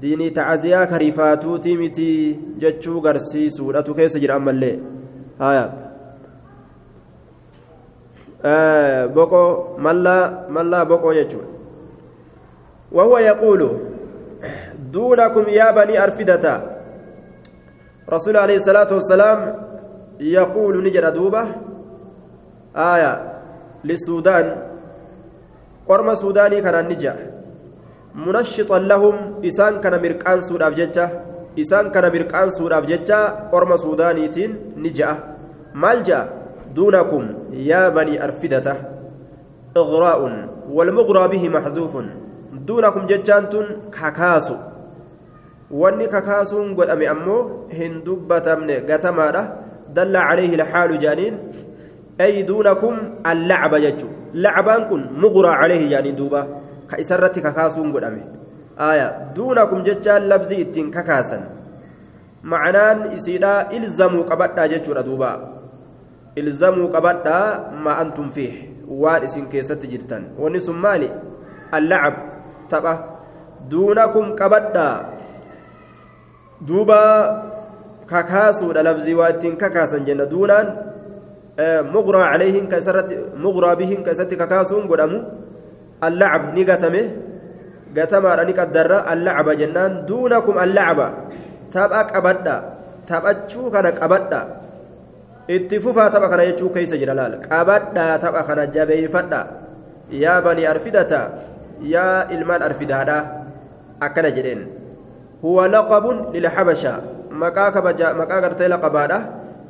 [0.00, 2.06] diinii tacaziyaa karifaatuutii miti
[2.62, 4.78] jechuu garsiisuudhatu keessa jira ammallee
[5.38, 5.66] haya
[9.14, 11.56] boqoo mallaa mallaa boqoo jechuudha
[12.92, 13.78] وهو يقول
[14.92, 16.75] دونكم يا بني أرفدة
[18.06, 19.38] رسول عليه الصلاة والسلام
[20.20, 21.42] يقول نجر دوبة
[22.76, 23.12] آية
[23.84, 24.46] للسودان
[25.88, 27.14] قرم سوداني كان النجا
[28.14, 29.14] منشطا لهم
[29.44, 31.06] إسان كان مرقان سود أبججة
[31.58, 35.10] إسان كان مرقان سود أبججة قرم سودانيتين نجا.
[35.74, 36.20] مالجا
[36.74, 38.76] دونكم يا بني أرفدة.
[39.76, 40.20] إغراء
[40.70, 41.94] والمغرى به محذوف.
[42.52, 44.56] دونكم ججانتون كاكاسو.
[45.70, 49.42] Wanni kakaasuun godhame ammoo hin dubbatamne gatamaadha
[49.94, 51.34] dalla calayhi lxaalu jaaniin
[52.26, 52.94] ay duunakum
[53.32, 56.46] allacba jechu lacbaan kun muqraa calayhi jaaniin duuba
[56.90, 58.22] ka isarratti kakaasuun godhame
[58.90, 61.42] aya duunakum jechaan labzii ittiin kakaasan
[62.52, 65.30] macnaan isiidha ilzamuu qabadhaa jechuudha duuba
[66.36, 68.54] ilzamuu qabadhaa ma antum fiih
[69.02, 71.10] waan isin keessatti jirtan wanni sun maali
[71.78, 72.14] allacab
[72.70, 72.94] tapha
[73.72, 74.94] duunakum qabadhaa
[76.60, 77.00] duuba
[78.06, 80.66] kakaasuudha labzii waa ittiin kakaasan jenna duunaan
[81.92, 85.18] muqraa calayhin ka isarratti muqraa bihin ka isatti kakaasuun godhamu
[86.00, 87.02] allacab ni gatame
[87.96, 91.00] قتما راني قدر اللعب جنان دونكم اللعب
[91.72, 92.56] تبقى قبدا
[93.08, 94.40] taphachuu kana qabadha
[95.48, 99.40] itti fufaa tapha kana jechuu keessa jira laal qabadhaa tapha kana jabeeyfadha
[100.10, 101.20] yaa banii arfidata
[101.94, 103.18] yaa ilmaan arfidaadha
[104.06, 104.60] akkana jedheen
[108.20, 109.18] maqaa gartee laqabaadha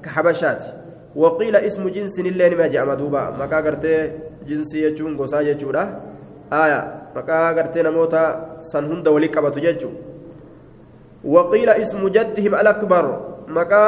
[0.03, 0.69] ka habashaati
[1.17, 4.01] waqiila ismu jinsin illee nima je'ama duuba maqaa gartee
[4.49, 5.87] jinsii jechuun gosaa jechuudha
[6.51, 6.81] aya
[7.15, 8.23] maqaa gartee namoota
[8.61, 9.95] san hunda walii qabatu jechuu
[11.27, 13.05] وقيل اسم جدهم الأكبر
[13.49, 13.87] مكا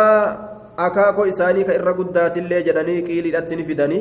[1.29, 4.01] إساني كإرى قدات اللي جدني قيل أتني فدني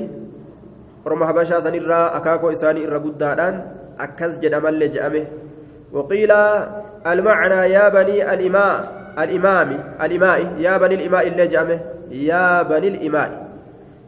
[1.05, 3.53] ورم حبشا سنرى أكاكو إساني إرى قداتان
[3.99, 5.25] أكز جدم اللي جأمه
[5.93, 6.31] وقيل
[7.07, 9.69] المعنى يا بني الإماء الإمام
[10.01, 11.79] الإماء يا بني الإماء اللي جأمه
[12.11, 13.47] يا بني الإماء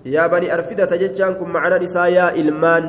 [0.06, 2.84] يا بني أرفدة تججانكم معنا نساء يا إلمان.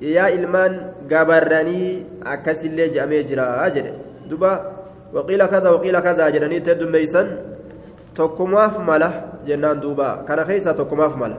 [0.00, 0.72] يا إلمان
[1.10, 3.86] قبرني أكز اللي جأمه جرى أجل
[4.30, 4.52] دبا
[5.12, 7.26] وقيل كذا وقيل كذا جناني تدم ميسن.
[8.14, 9.10] تكماف ملا
[9.46, 10.24] جنان دوبا.
[10.28, 11.38] كان خيسا تكماف ملا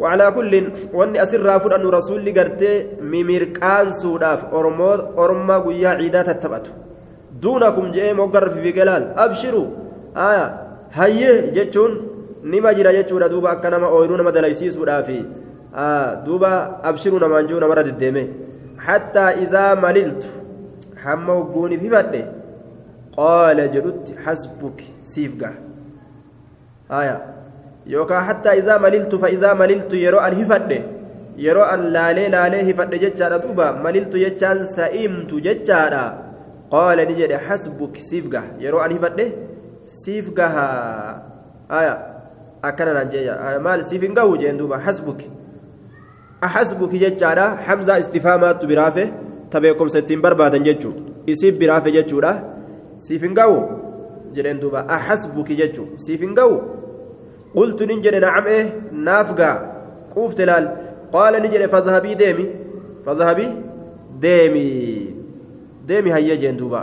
[0.00, 0.52] وعلى كل
[0.92, 4.44] واني أسر رافد أن رسول قرتي ميميرقان سوداف.
[4.44, 6.72] اورمو اورما غيا عيدا تتبت
[7.42, 9.66] جاء مقر في جلال ابشروا
[10.16, 10.46] آية
[10.92, 11.92] هيه جتون
[12.44, 15.24] نما جرا جتورا دوبا كنما اويرو نما دليسيسودافي
[15.74, 18.28] آه دوبا ابشروا نمانجو نمرد الدمه
[18.78, 20.22] حتى اذا مللت
[21.02, 22.24] حمو غوني في فده
[23.16, 25.52] قال جلت حسبك سيفقه
[26.90, 27.16] آية
[27.86, 30.82] يوكا حتى إذا مللت فإذا مللت يرو أن هفد
[31.36, 36.23] يرو أن لالي لالي هفد ججارة دوبا مللت ججان سئمت ججارة
[36.74, 39.18] قال نجد حسبك سيفقه يرو أن هفد
[39.86, 40.54] سيفقه
[41.70, 41.94] آية
[42.64, 45.20] أكنا نجيا آية مال سيفنقه جين دوبا حسبك
[46.44, 49.06] أحسبك ججارة حمزة استفهامات برافه
[49.50, 50.92] تبيكم ستين بربادا ججو
[51.28, 52.32] إسيب برافه ججورة
[52.96, 53.56] siif hin ga'u
[54.34, 56.54] jedheen duuba حسبك jechu siif hin ga'u
[57.54, 58.64] qultu nin jedhe نعم ee
[59.08, 59.56] naaf gaa
[60.14, 60.66] quufte laal
[61.14, 61.68] قال ni jedhe
[63.06, 63.44] fadhabii
[65.88, 66.82] deemi hayyee jeen duuba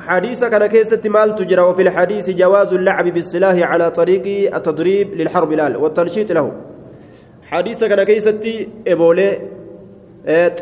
[0.00, 5.76] حديث kana keessa maaltu jira وفي الحديث جواز اللعب بالسلاح على طريق التدريب للحرب laal
[5.76, 6.46] والتنشيط له
[7.52, 8.44] حديث kana keessatti
[8.88, 9.28] إبولي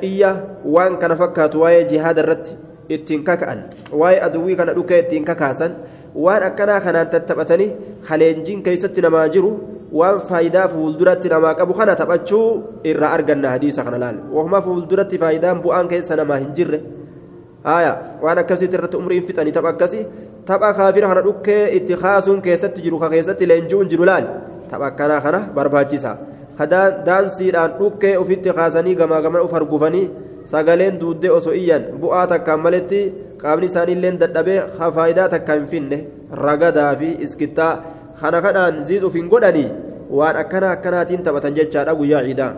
[0.01, 0.31] طية
[0.67, 2.47] وان كان فكات واي جهاد الرت
[2.89, 5.73] ittiin kaka'an waa'ee aduwwii kana dhukee ittiin kakaasan
[6.25, 7.71] waan akkanaa kanaan tattaphatanii
[8.09, 9.51] kaleenjiin keessatti namaa jiru
[9.93, 12.47] waan faayidaa fuulduratti namaa qabu kana taphachuu
[12.91, 16.81] irraa arganna hadiisa kana laal wahuma fuulduratti faayidaan bu'aan keessa namaa hin jirre
[17.65, 17.93] aya
[18.23, 20.07] waan akkasitti irratti umriin fixanii tapha akkasii
[20.47, 24.25] tapha kaafira kana dhukkee itti kaasuun keessatti jiru ka keessatti leenji'uun jiru laal?
[24.71, 26.17] Tapha akkanaa kana barbaachisa.
[27.07, 30.11] Daansiidhaan dhukkee ofitti kaasanii gamaa gaman of argufanii
[30.51, 33.01] sagaleen duuddee osoo iyyan bu'aa takkaan maletti
[33.43, 34.63] qaamni isaaniillee dadhabee
[34.95, 35.99] faayidaa takka hin finne
[36.33, 37.73] ragadaa fi iskittaa.
[38.21, 39.69] Kana kanaan ziiduuf hin godhanii
[40.11, 42.53] waan akkana akkanaatiin taphatan jechaadha guyyaa ciidaa.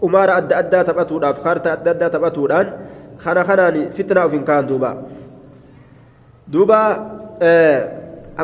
[0.00, 2.66] Qumaara adda addaa taphatuudhaaf kaarta adda addaa taphatuudhaan
[3.24, 4.90] kana kanaan fitnaa of hin kaan duuba
[6.52, 6.78] duuba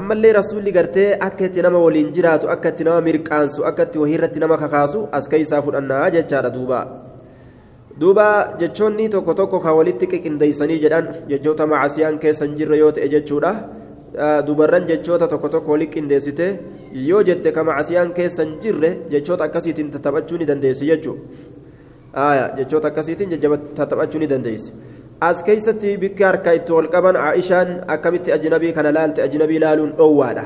[0.00, 4.40] ammallee rasuulli gartee akka itti nama waliin jiraatu akka itti nama mirqaansu akka itti wahiirratti
[4.44, 6.80] nama kakaasu as keessaa fudhannaa jechaadha duuba.
[8.00, 8.26] duuba
[8.60, 13.52] jechoonni tokko tokko kan walitti qiqindeeysanii jedhan jechoota macasiyaan keessa hin jirre yoo ta'e jechuudha
[14.46, 16.46] dubarran jechoota tokko tokko walitti qindeessite
[17.08, 21.20] yoo jette ka macasiyaan keessa hin jirre jechoota akkasiitiin taphachuu ni dandeessi jechuudha
[22.58, 23.40] jechoota akkasiitiin
[23.74, 24.72] taphachuu ni dandeessi
[25.20, 30.44] as keessatti bikki harka itti wal qaban aishaan akkamitti ajnabii kana laalte ajnabii laaluun dhoowwaadha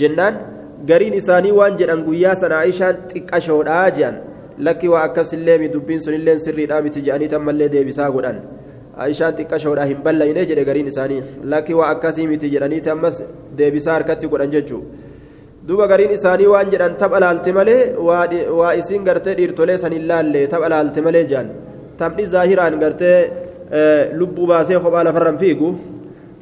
[0.00, 0.38] jennaan
[0.86, 4.20] gariin isaanii waan jedhan guyyaa sana aishaan xiqqashoodhaa jedhan
[4.68, 8.38] lakki waa akkasillee dubbiin sunillee sirriidhaa miti jedhanii tammallee deebisaa godhan
[9.06, 11.20] aishaan xiqqashoodhaa hin ballayne jedhe gariin isaanii
[11.54, 13.22] lakki waa akkasii miti jedhaniiti ammas
[13.58, 14.82] deebisaa harkatti godhan jechuu
[15.68, 17.80] duuba gariin isaanii waan jedhan tapha laalte malee
[18.58, 21.48] waa isiin gartee dhiirtolee san hin laalle tapha laalte malee jedhan
[22.00, 23.18] taphni zaahiraan gartee
[24.20, 25.68] lubbuu baasee kophaa lafarran fiigu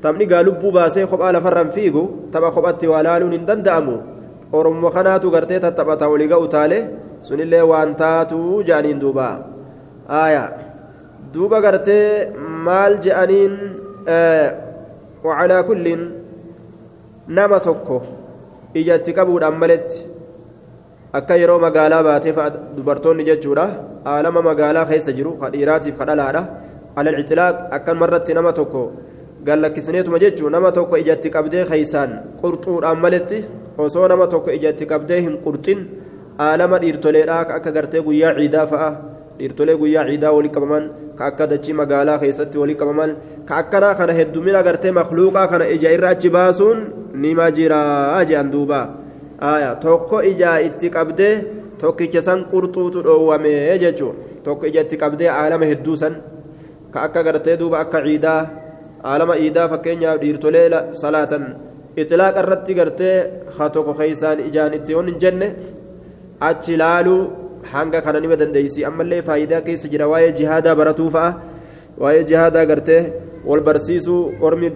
[0.02, 3.96] taphni gaa lubbuu baasee kophaa lafarran fiigu tapha kophatti waa laaluun hin danda'amu
[4.58, 6.82] oromoo kanaatu gartee tattaphata walii ga'u taalee
[7.28, 9.28] sunillee waan taatu jedhaniin duuba
[10.24, 10.44] aya
[11.34, 12.04] duuba gartee
[12.68, 13.54] maal jedhaniin
[15.26, 16.02] wacalaa kullin
[17.38, 17.98] nama tokko
[18.80, 19.98] ijatti qabuudhaan maletti
[21.18, 22.34] akka yeroo magaalaa baatee
[22.76, 23.66] dubartoonni jechuudha
[24.12, 26.42] aalama magaalaa keessa jiru ka dhiiraatiif ka dhalaadha
[27.00, 28.82] alal ictilaaq akkan marratti nama tokko
[29.46, 32.10] gallakkisneetuma jechuu nama tokko ijatti qabdee keeysaan
[32.40, 33.38] qurxuudhaan maletti
[33.84, 35.80] osoo nama tokko ijatti qabdee hin qurxin
[36.46, 38.90] aalama dhiirtoleedhaa akka gartee guyyaa ciidaa fa'a
[39.38, 40.84] dhiirtolee guyyaa ciidaa walii qabaman
[41.18, 43.12] ka akka dachii magaalaa keessatti walii qabaman
[43.48, 46.78] ka akkanaa kana heddumina gartee makluuqaa kana ija irra achi baasuun
[47.24, 48.80] nima jiraa jedhan duuba
[49.84, 51.34] tokko ijaa itti qabdee
[51.80, 53.52] tokkicha san qurxuutu dhoowwame
[53.82, 56.14] jechuun tokko ija itti qabdee aalama hedduu san
[56.92, 58.40] ka akka gartee duuba akka ciidaa
[59.04, 60.68] aalama iidaa fakkeenyaaf dhiirtolee
[61.02, 61.44] salaatan
[62.02, 63.16] itilaaqa irratti gartee
[63.56, 65.48] haa tokko keeysaan ijaan itti hin jenne
[66.48, 67.22] achi laaluu
[67.72, 71.30] hanga kana nima dandeeysi ammallee faayidaa keessa jira waa'ee jihaadaa baratuu fa'a
[72.02, 73.02] waa'ee jihaadaa gartee
[73.46, 74.70] wal barsiisuu ormi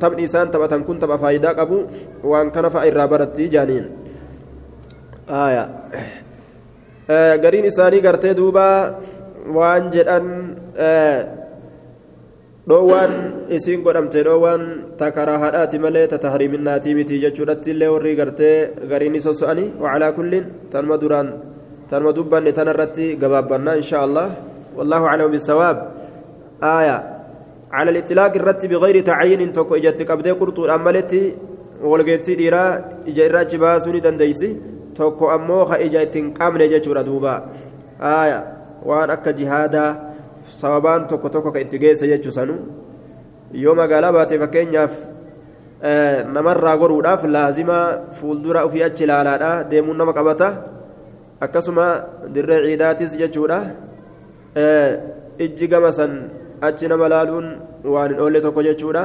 [0.00, 1.78] taphni isaan taphatan kun tapha faayidaa qabu
[2.32, 3.86] waan kana fa'a irraa baratti jaaniin
[7.44, 8.66] gariin isaanii gartee duuba
[9.58, 10.26] waan jedhan
[12.68, 13.12] dhoowwaan
[13.56, 14.62] isiin godhamte dhoowwaan
[14.98, 18.56] takaraa haadhaati malee tatahriiminaatii miti jechuudhatti illee warri gartee
[18.90, 21.28] gariin isa so'anii wacalaa kulliin tanuma duraan
[21.90, 24.28] tanuma dubbanne tanarratti gabaabbannaa insha allah
[24.76, 25.76] والله أعلم بالثواب
[26.62, 26.96] آية
[27.72, 31.22] على الإطلاق الرت بغير تعيين توكو إجت قبدي قرطو أملتي
[31.80, 32.64] والقيتي ديرا
[33.08, 34.50] إجا إراج باسوني دنديسي
[34.96, 37.34] توكو أموخا إجا تنقامن جاتشورا دوبا
[38.00, 38.40] آية
[38.84, 39.86] وأن أكا جهادا
[40.60, 42.54] sababaan tokko tokko ka itti geessa jechuu sanu
[43.52, 44.94] yoo magaalaa baate fakkeenyaaf
[46.36, 47.78] namarraa goruudhaaf laazima
[48.18, 50.75] fuuldura ofii achi ilaalaadha deemuun nama qabata
[51.40, 51.86] akkasuma
[52.34, 53.58] dirree ciidaatis jechuudha
[55.38, 56.12] ijji gama san
[56.60, 57.46] achi nama laaluun
[57.84, 59.04] waan hin oolle tokko jechuudha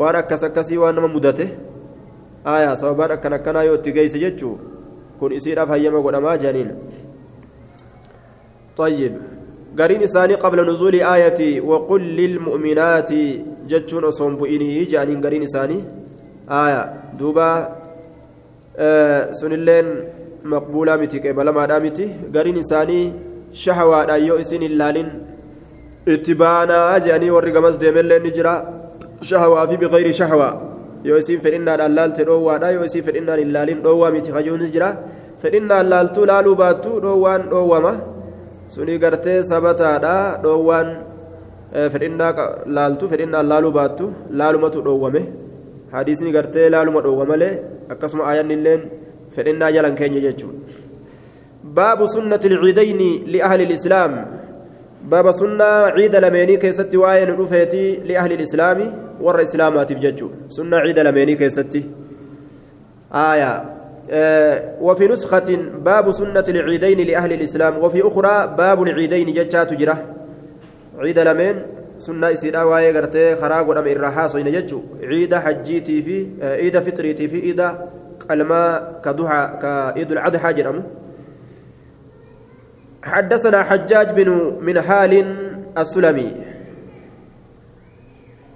[0.00, 1.46] waan akkas akkasii waan nama mudate
[2.54, 4.54] aayaa sababaan akkan akkanaa yoo itti geesse jechuu
[5.20, 6.72] kun isiidhaaf hayyama godhamaa janiin
[8.78, 9.14] طيب
[9.78, 13.10] قرين إساني قبل نزول آية وقل للمؤمنات
[13.70, 15.78] جتشون أصوم بإني جانين قرين إساني
[16.46, 16.82] آية
[17.18, 17.50] دوبا
[18.78, 19.86] آه سنلين
[20.44, 23.12] مقبولة متي قبل ما دامتي قرين إساني
[23.52, 25.08] شهوة أيو إسين اللالين
[26.08, 28.54] اتبانا جاني ورقمز ديملين نجرا
[29.22, 30.50] شهوة في بغير شهوة
[31.06, 34.88] yoo isiin fedhinnaan allaalte dhoowwaadha yoo isiin fedhinnaan illaalin dhoowwaa miti kajuunis jira
[35.42, 37.92] fedhinnaan laaltuu laaluu baattu dhoowwaan dhoowwama
[38.74, 40.88] suni gartee sabataadha dhoowwaan
[41.92, 42.32] fedhinnaa
[42.76, 44.06] laaltu fedhinnaan laaluu baattu
[44.40, 45.22] laalumatu dhoowwame
[45.94, 47.52] hadiisni gartee laaluma dhoowwa malee
[47.92, 48.82] akkasuma aayanni illeen
[49.38, 50.58] fedhinnaa jalan keenya jechuudha
[51.78, 54.18] baabu sunnati lciidayni liahli lislaam
[55.14, 58.86] baaba sunnaa ciida lameenii keessatti waa'ee nu dhufeeti liahli lislaami
[59.26, 61.82] warra islaamaatiif jechuudha sunnaa ciida lameenii keessatti
[63.24, 63.58] aayaa
[64.80, 70.04] وفي نسخة باب سنة العيدين لأهل الإسلام وفي أخرى باب العيدين جتشات جرة
[70.98, 71.54] عيد لمن
[71.98, 73.84] سنة إسيرا واي غرتي خراغ ودم
[74.56, 77.60] جتشو عيد حجيتي في عيد فطريتي في عيد
[78.28, 80.82] كلمة كضحى كعيد الأضحى جرم
[83.02, 85.12] حدثنا حجاج بن من حال
[85.78, 86.32] السلمي.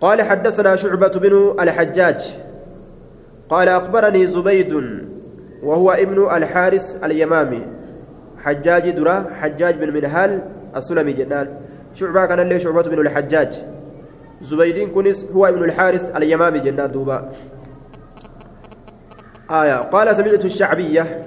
[0.01, 2.37] قال حدثنا شعبة بن الحجاج.
[3.49, 4.73] قال أخبرني زبيد
[5.63, 7.63] وهو ابن الحارس اليمامي.
[8.39, 10.43] حجاج درا حجاج بن منهال
[10.77, 11.49] السلمي جنان.
[11.95, 13.63] شعبة كان له شعبة بن الحجاج.
[14.43, 17.31] زبيدين كنس هو ابن الحارس اليمامي جنان دوبا.
[19.53, 19.75] آية.
[19.75, 21.27] قال سمعت الشعبية.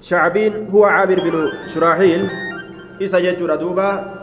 [0.00, 2.30] شعبين هو عامر بن شراحيل.
[3.02, 4.14] إسا يجور دوبا.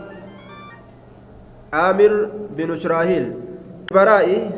[1.73, 3.34] عامر بن شراحيل.
[3.91, 4.50] برائي.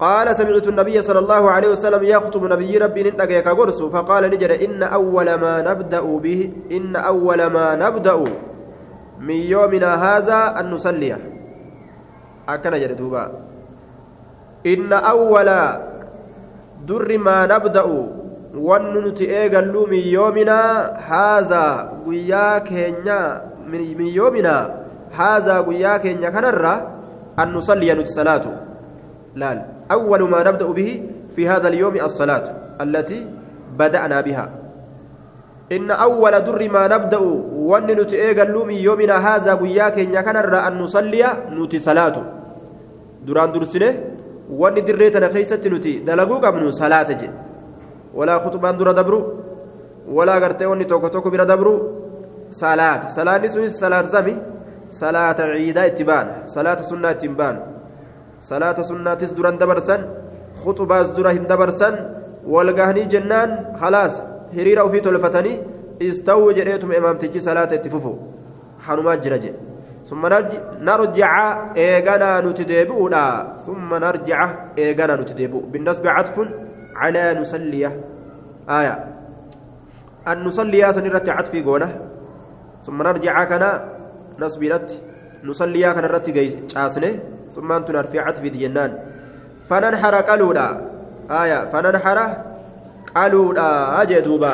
[0.00, 4.82] قال سمعت النبي صلى الله عليه وسلم يخطب نبي ربي نتقيك قرص فقال نجد إن
[4.82, 8.24] أول ما نبدأ به إن أول ما نبدأ
[9.20, 10.78] من يومنا هذا أن
[12.48, 13.30] نصلي أكن جد دوبا
[14.66, 15.48] إن أول
[16.86, 17.86] در ما نبدأ
[18.54, 20.60] وننت إيقلو من يومنا
[21.08, 22.68] هذا وياك
[23.72, 24.56] من يومنا
[25.16, 26.74] هذا وياك كنرى
[27.38, 28.08] أن نصلي نت
[29.34, 30.90] لا أول ما نبدأ به
[31.36, 32.44] في هذا اليوم الصلاة
[32.80, 33.26] التي
[33.78, 34.61] بدأنا بها
[35.72, 37.22] إن أول در ما نبدأ
[37.68, 41.24] وأن نتئيقل من يومنا هذا وياك إن كان أن نصلي
[41.56, 42.16] نتي صلاة.
[43.26, 43.90] دران درسنة
[44.50, 47.30] وأن دريتنا خيست نتي دلقوك من صلاة جي.
[48.14, 49.20] ولا خطبان در دبرو
[50.16, 51.74] ولا قرتي وأن توكو توكو بلا دبرو.
[52.50, 54.36] صلاة صلاة نسوي صلاة زمي
[54.90, 57.56] صلاة عيدة إتبان صلاة سنة إتبان.
[58.42, 60.02] sunnaatis duran dabarsan
[60.64, 61.94] khuxubaas dura hin dabarsan
[62.42, 64.18] walgahanii jennaan halaas
[64.86, 65.60] ofii tolfatanii
[65.98, 68.18] istawuu jedheetuma imaamtichi salaata itti fufu.
[68.86, 69.72] Hanumaa jira jedhe
[70.04, 70.26] ثم
[70.80, 71.32] نرجع
[71.76, 74.38] إيغانا نتديبؤنا ثم نرجع
[74.78, 76.48] إيغانا نتديبؤ بالنسبة عطف
[76.96, 78.00] على نسليه
[78.68, 78.94] آية
[80.28, 81.90] أن نصلي سنرة عطفي قوله
[82.82, 83.70] ثم نرجع كنا
[84.38, 85.02] نصبرت
[85.44, 86.30] نصلي كنا رتي
[86.74, 87.18] جاسنه
[87.54, 88.98] ثم أنت نرفع عطفي جنان
[89.68, 90.14] فننحر
[93.14, 94.52] qaluudha jee duuba.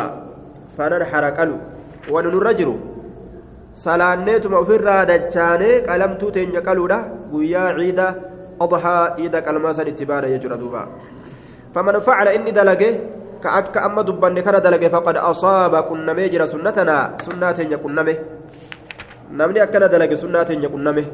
[0.76, 1.56] Fanarxara qalu.
[2.10, 2.74] Wanu nurra jiru.
[3.74, 6.98] Salaanneetuma ofirraa dachaanee qalamtuu teenya qaluudha.
[7.32, 8.06] Guyyaa ciida
[8.60, 10.88] adhaa ciida qalmaa san itti baana jechuudha duuba.
[11.74, 12.90] Faman facala inni dalage
[13.42, 18.14] ka akka amma dubbanne kana dalage faqad asaaba qunnamee jira sunnatanaa sunnaa teenya qunname.
[19.30, 21.04] Namni akkana dalage sunnaa teenya qunname.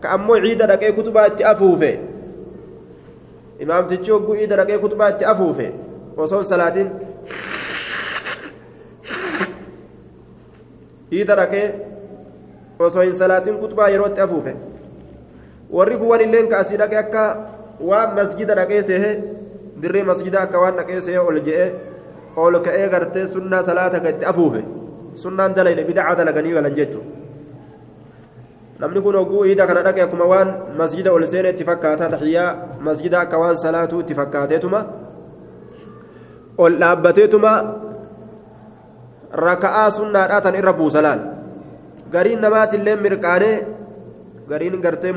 [0.00, 1.90] Ka ammoo ciida dhaqee kutubaa itti afuufe.
[3.62, 5.91] Imaamtichi hogguu ciida dhaqee kutubaa itti afuufe.
[6.16, 6.88] Osoon salaatiin
[11.10, 11.66] ciida dhaqee
[12.78, 14.54] osoo hin salaatiin kutubaa yerootti afuufe
[15.78, 17.24] warri kun wanilleen ka asii dhaqee akka
[17.90, 19.10] waan masjida dhaqee seehe
[19.82, 21.68] dirree masjida akka waan dhaqee seehe ol je'ee
[22.36, 24.62] ol ka'ee gartee sunnaa salaata ka itti afuufe
[25.24, 27.20] sunnaan dalayne bidacaa dalaganii galan jechuudha
[28.80, 30.48] namni kun hogguu iida kana dhaqe akkuma waan
[30.78, 32.50] masjida ol seene itti fakkaata taxiyyaa
[32.88, 34.80] masjida akka waan salaatuu itti fakkaateetuma
[36.58, 37.52] ol dhaabbateetuma
[39.46, 41.20] raka'aa sunnaadhaa tan irra buusa laal
[42.12, 43.56] gariin namaatillee mirqaanee
[44.48, 45.14] gariin gartee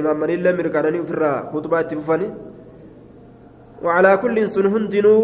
[0.00, 2.32] imaammanillee mirqaananii ofirraa kutubaa itti fufanii
[3.82, 5.16] وعلى كل سن هندنو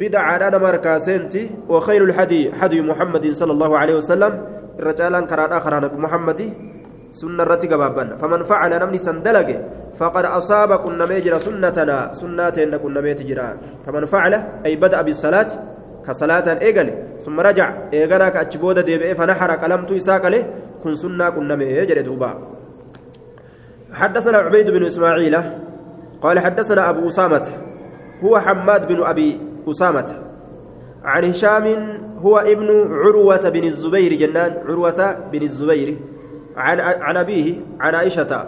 [0.00, 4.32] بدع على مركا سنتي وخير الحدي حدي محمد صلى الله عليه وسلم
[4.78, 6.40] الرجال كراد آخر محمد
[7.14, 9.48] سنة رتي قبابا فمن فعل نمني سندلق
[9.94, 12.10] فقد أصاب كنا ميجر سنتنا.
[12.12, 13.48] سناتنا كنا ميتجرا
[13.86, 14.32] فمن فعل
[14.66, 15.50] أي بدأ بالصلاة
[16.06, 16.88] كصلاة إيجل
[17.22, 20.42] ثم رجع إيجانا كأتشبودة ديبئ فنحر قلمت إساق له
[20.82, 22.30] كن سنة كنا ميجر دوبا.
[23.92, 25.36] حدثنا عبيد بن إسماعيل
[26.22, 27.46] قال حدثنا أبو أسامة
[28.24, 29.40] هو حماد بن أبي
[29.70, 30.10] أسامة.
[31.04, 31.66] عن هشام
[32.18, 35.00] هو ابن عروة بن الزبير جنان عروة
[35.32, 35.96] بن الزبير.
[36.56, 38.46] عن عن أبيه عن عائشة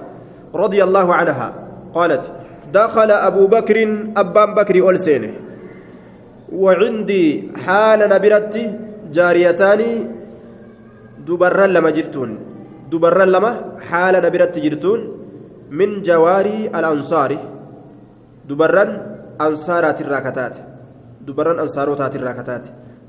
[0.55, 1.53] رضي الله عنها
[1.95, 2.33] قالت
[2.73, 3.77] دخل أبو بكر
[4.17, 5.33] أبان بكر ألسينه
[6.53, 8.55] وعندي حال نبرت
[9.13, 9.81] جاريتان
[11.27, 12.31] دبرا لما جرتون.
[12.91, 13.53] دبرا لما
[13.91, 15.01] حال نبرت جرتون
[15.71, 17.37] من جواري الأنصار.
[18.49, 18.85] دبرا
[19.41, 20.57] أنصارات الراكتات
[21.27, 22.65] دبرا أنصاروتات الراكتات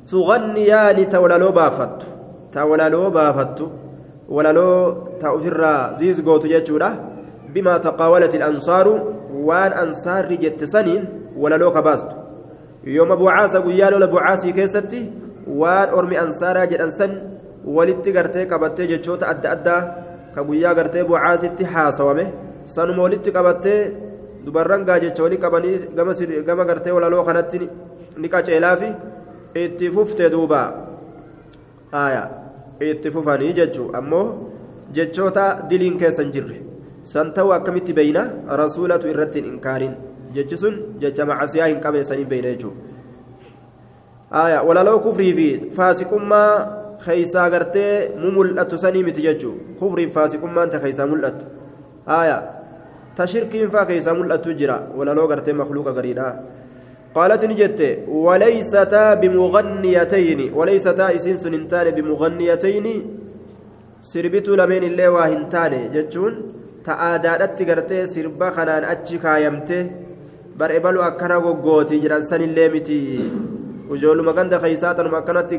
[0.09, 1.97] تغنيان تولالو بافت
[2.51, 3.09] تولالو
[4.29, 5.61] ولالو تأفر
[5.99, 6.89] زيز قوت جتشورا
[7.53, 8.87] بما تقاولت الأنصار
[9.33, 11.05] وان أنصار جتسنين
[11.37, 12.07] ولالو كباست
[12.83, 15.11] يوم بعاثة قيالو لبعاثي كيستي
[15.47, 17.11] وان أرمي أنصارا جدنسن
[17.65, 19.77] ولتي قرتي قبتي جتشوت أدى أدى
[20.35, 22.27] كبويا قرتي بعاثتي حاسومه
[22.67, 23.91] sanuma walitti qabattee
[24.45, 27.69] dubarran gaajecha walii qabanii gama gartee walaloo kanatti
[28.17, 28.89] ni qaceelaafi
[29.55, 30.61] itti fufte duuba.
[31.91, 32.23] Aya
[32.81, 34.51] itti fufanii jechuun ammoo
[34.93, 36.61] jechoota diliin keessan jirre.
[37.03, 38.29] San ta'uu akkamitti beeyna?
[38.61, 39.95] Rasuulatu irratti hin kaarin
[40.33, 42.97] jechi sun jecha macasiyaa hin qabne sanii beeyna jechuudha
[44.67, 48.45] walaloo kufrii fi faasiqummaa keessaa gartee mu
[48.77, 51.45] sanii miti jechuudha kufrii faasiqummaan ta keeysaa mul'atu
[53.15, 54.81] ta shirkiin faa keeysaa mul'atu jira.
[54.95, 56.33] Walaloo gartee makluuqa gariidhaa.
[57.15, 62.87] قالت نجت وليستا بمغنيتين وليستا اسين سننتان بمغنيتين
[63.99, 66.33] سربتو لمن اللي واهنتان جتشون
[66.85, 69.81] تآدادت غرتي سربا خنان أتشي كايمته
[70.59, 73.19] بر إبلو أكنا غوغوتي جران سن اللي متي.
[73.89, 75.51] وجولما غند خيساتن مكانت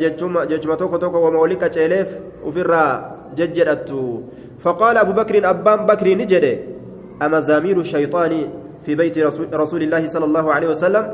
[0.00, 2.08] جتشوما توكو توكو وموليكا تشيليف
[2.46, 2.84] وفرا
[3.36, 4.20] ججرتو.
[4.58, 6.46] فقال أبو بكر أبان بكر نجد
[7.22, 8.32] أما زامير الشيطان
[8.86, 11.04] في بيت رسول, رسول الله صلى الله عليه وسلم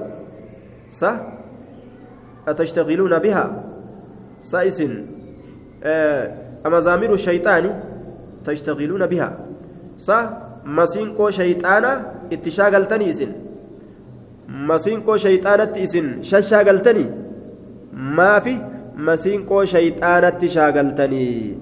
[0.92, 1.16] صح
[2.48, 3.44] أتشتغلون بها؟
[4.44, 4.78] سائس
[6.66, 7.64] أما زامير الشيطان
[8.44, 9.28] تشتغلون بها؟
[9.96, 10.24] صح
[10.68, 11.92] مسينكو شيطانا
[12.32, 13.30] اتشاغلتني إسن.
[14.48, 17.06] مسينكو شيطانة إسن ششاغلتني.
[17.92, 18.60] ما في؟
[18.96, 21.56] مسينكو شيطانة شاغلتني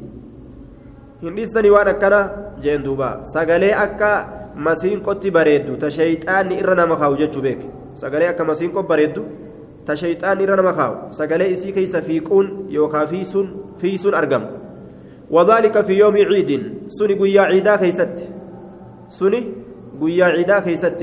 [1.21, 2.21] hin dhiistanii waan akkana
[2.65, 4.11] jeen duuba sagalee akka
[4.55, 7.61] masiinqotti bareeddu ta shayxaanni irra nama kaa'u jechuu beek
[7.95, 9.25] sagalee akka masiinqo bareeddu
[9.87, 14.61] ta shayxaanni irra nama kaa'u sagalee isii keeysa fiiquun yookaa fiisuun fiisuun argamu
[15.31, 16.51] وذلك في يوم عيد
[16.89, 18.17] سني قيا عيدا كيست
[19.09, 19.41] سني
[20.03, 21.01] قيا عيدا كيست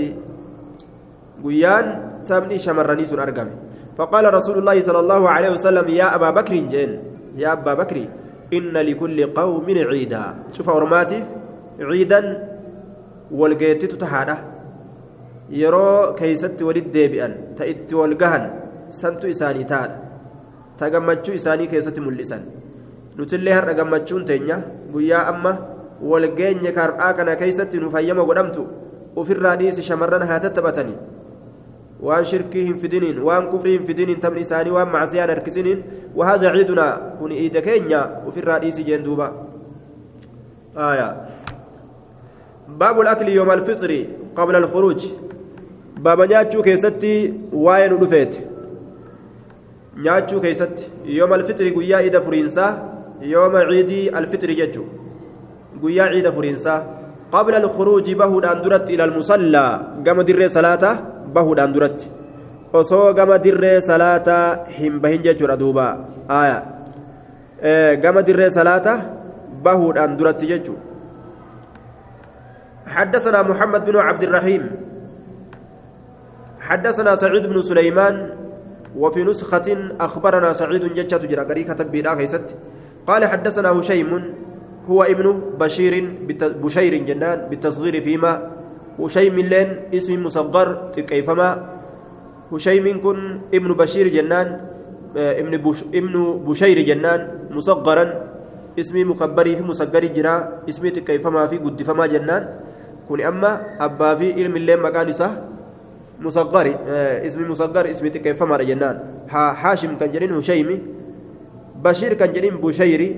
[1.44, 1.86] قيان
[2.28, 3.50] تمني شمرني سن أرقم
[3.98, 6.92] فقال رسول الله صلى الله عليه وسلم يا أبا بكر جين
[7.40, 7.98] يا أبا بكر
[8.54, 11.26] إن لكل قوم عيدا شوف أورماتيف
[11.80, 12.20] عيدا
[13.32, 14.38] walgeettitu tahaadha.
[15.52, 18.50] Yeroo keeysatti walit deebi'an ta itti wal gahan
[18.90, 19.98] santu isaanii tahaadha
[20.78, 22.42] ta gammachuu isaanii keessatti mul'isan.
[23.18, 24.62] Nutillee har'a gammachuun teenya
[24.94, 25.58] guyyaa amma
[26.02, 28.68] walgeenye kar'aa kana keeysatti nu fayyama godhamtu
[29.16, 30.98] ufirraa dhiisi shamarran haa tattaphatanii
[32.02, 35.84] waan shirkii hin fidiniin waan kufrii hin fidiniin tabni isaanii waan macsiyaan harkisiniin
[36.16, 39.32] wahaa zaciidunaa kun iida keenya ufirraa dhiisi jeen duuba.
[40.76, 41.14] Aayaa.
[43.04, 45.02] Lakli yooma alfixri qabla alkhuruuj
[46.02, 48.40] baaba nyaachuu keessatti waa'ee nu dhufeete
[50.04, 52.72] nyaachuu keessatti yooma alfixri guyyaa iida furiinsaa
[53.22, 54.86] yooma ciidii alfixri jechuu
[55.82, 56.80] guyyaa ciida furiinsaa
[57.32, 59.72] qabla alkhuruuji bahuudhaan duratti ila almusallaa
[60.04, 60.96] gama dirree salaataa
[61.34, 62.12] bahuudhaan duratti
[62.74, 64.46] osoo gama dirree salaataa
[64.80, 65.88] hin bahin jechuudha duuba
[66.40, 66.58] aya
[68.04, 69.00] gama dirree salaataa
[69.64, 70.87] bahuudhaan duratti jechuudha
[72.88, 74.64] حدثنا محمد بن عبد الرحيم
[76.60, 78.16] حدثنا سعيد بن سليمان
[78.96, 79.68] وفي نسخة
[80.00, 82.12] أخبرنا سعيد جتة جرى كتب بلا
[83.08, 84.12] قال حدثنا هشيم
[84.90, 85.28] هو ابن
[85.60, 85.94] بشير
[86.64, 88.52] بشير جنان بالتصغير فيما
[89.00, 91.50] هشيم لين اسم مصغر كيفما
[92.52, 93.20] هشيم كن
[93.54, 94.48] ابن بشير جنان
[95.16, 96.14] ابن بش ابن
[96.48, 97.22] بشير جنان
[97.52, 98.06] مصغرا
[98.80, 100.36] اسمي مكبري في مصغر جرا
[100.70, 102.44] اسمي كيفما في قد فما جنان
[103.10, 105.08] كن أما أبا في علم اللين مكان
[106.20, 106.68] مصغر
[107.28, 109.00] اسمي مصغر اسمي كيفما جنان
[109.30, 110.82] هاشم كان جنين هشيمي
[111.84, 113.10] بشير كان جنين بشيري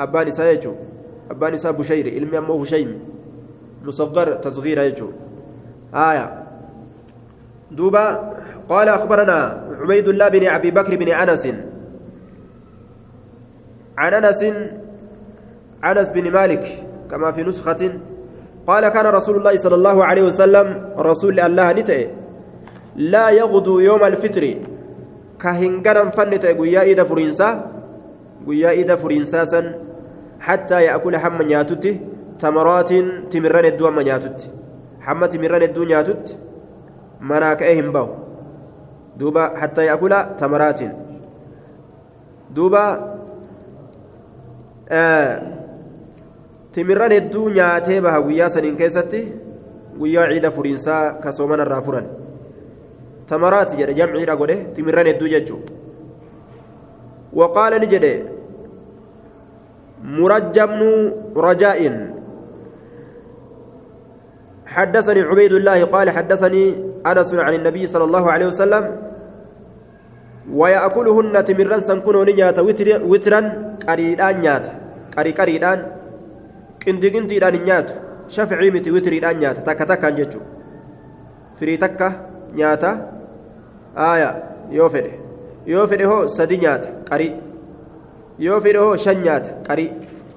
[0.00, 0.74] أبان إساء
[1.30, 2.98] أبان إساء بشيري علمي أمه هشيمي
[3.84, 5.08] مصغر تصغير يجو
[5.94, 6.42] آية
[7.70, 8.32] دوبا
[8.68, 11.48] قال أخبرنا عبيد الله بن أبي بكر بن أنس
[13.98, 14.42] عن أنس
[15.84, 16.64] أنس بن مالك
[17.10, 18.00] كما في نسخة
[18.66, 20.66] قال كان رسول الله صلى الله عليه وسلم
[20.98, 22.00] رسول الله نتئ
[22.96, 24.44] لا يغدو يوم الفطر
[25.42, 27.48] كهنغرم فنت قيا إيدا فرنسا
[28.46, 29.60] قيا إيدا فرنساسا
[30.40, 31.94] حتى يأكل حم نياتته
[32.42, 34.50] tamaraatiin timirran hedduu amma nyaatutti
[35.06, 36.38] hamma timirran hedduu nyaatutti
[37.32, 38.16] manaa ka'ee hin bahu
[39.20, 40.92] duuba hattaa yaakula tamaraatiin
[42.56, 42.82] duuba
[46.72, 49.22] timirran hedduu nyaatee baha guyyaa saniin keessatti
[50.00, 52.10] guyyaa ciida furiinsaa ka soomana irraa furan
[53.30, 55.62] tamaraati jedhe jamciidha godhe timirran hedduu jechuu
[57.32, 58.14] وقال نجده
[60.04, 60.80] مرجم
[61.36, 61.80] رجاء
[64.66, 66.64] حدثني عبيد الله قال حدثني
[67.06, 68.84] انس عن النبي صلى الله عليه وسلم
[70.52, 72.58] ويأكلهن تمرا سنكون نيات
[73.12, 73.40] وترا
[73.88, 74.66] قريدان نيات
[75.16, 75.78] قري قريدان
[76.86, 77.88] قندي قنديدان نيات
[78.34, 80.40] شفعي متي وتريدان نيات تكا تكا نجو
[81.58, 82.08] فري تكا
[82.56, 82.90] نياتا
[83.96, 84.30] آية
[84.70, 85.06] يوفد
[85.66, 87.28] يوفد هو سدي نيات قري
[88.38, 89.86] يوفد هو شن نيات قري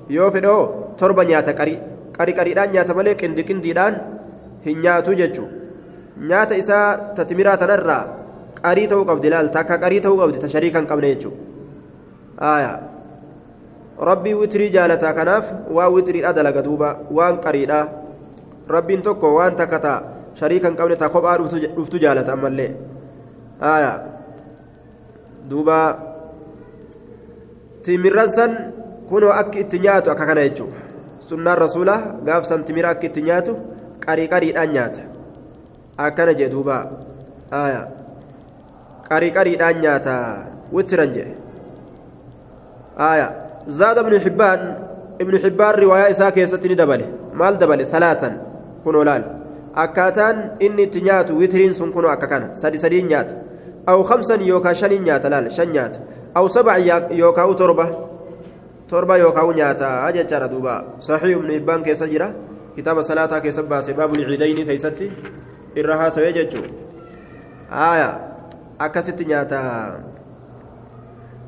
[0.10, 0.60] يوفد هو
[0.98, 1.76] تربة نيات قري
[2.20, 3.96] قري قريدان نيات ملي قندي قنديدان
[4.66, 5.50] hin nyaatu jechuun.
[6.30, 8.04] Nyaata isaa tatmiraa tanarraa
[8.62, 9.52] qarii ta'uu qabdi laal.
[9.58, 12.95] Takka qarii ta'uu qabdi ta sharii kan qabne jechuudha
[14.00, 17.80] rabbii witrii jaalataa kanaaf waan witriidha dalaga duuba waan qariidha
[18.70, 19.93] rabbiin tokko waan takka ta
[20.39, 21.38] sharii kan qabne ta kophaa
[21.76, 22.72] dhuftu jaalata ammallee
[25.50, 25.78] duuba
[27.84, 28.52] timirran san
[29.10, 30.80] kunoo akki itti nyaatu akka kana jechuudha
[31.30, 33.56] sunnaan rasuulaa gaafsan timira akki itti nyaatu.
[34.06, 35.02] qarii qariidhaan nyaata
[35.98, 36.78] akkana jee duuba
[37.62, 37.82] aya
[39.10, 40.16] qarii qariidhaan nyaata
[40.76, 41.32] witiran jee
[43.10, 43.28] aya
[45.76, 48.39] riwaayaa isaa keessatti ni dabale maal dabale salaasan
[48.84, 49.24] kun olaal
[49.74, 53.36] akkaataan inni itti nyaatu witiriin sun kunoo akka kana sadi sadiin nyaata
[53.86, 55.99] aw kamsan yookaa shaniin nyaata laal shan nyaata
[56.36, 56.80] aw sabac
[57.11, 57.86] yookaa u torba
[58.88, 62.34] torba yookaa u nyaata jechaadha duuba saxiih ibnu hibbaan keessa jira
[62.78, 65.11] كتاب صلاة كيسب باب العيدين كيستي
[65.78, 66.61] إرها سويجتشو
[67.72, 68.09] آية
[68.82, 69.61] أكست نياتا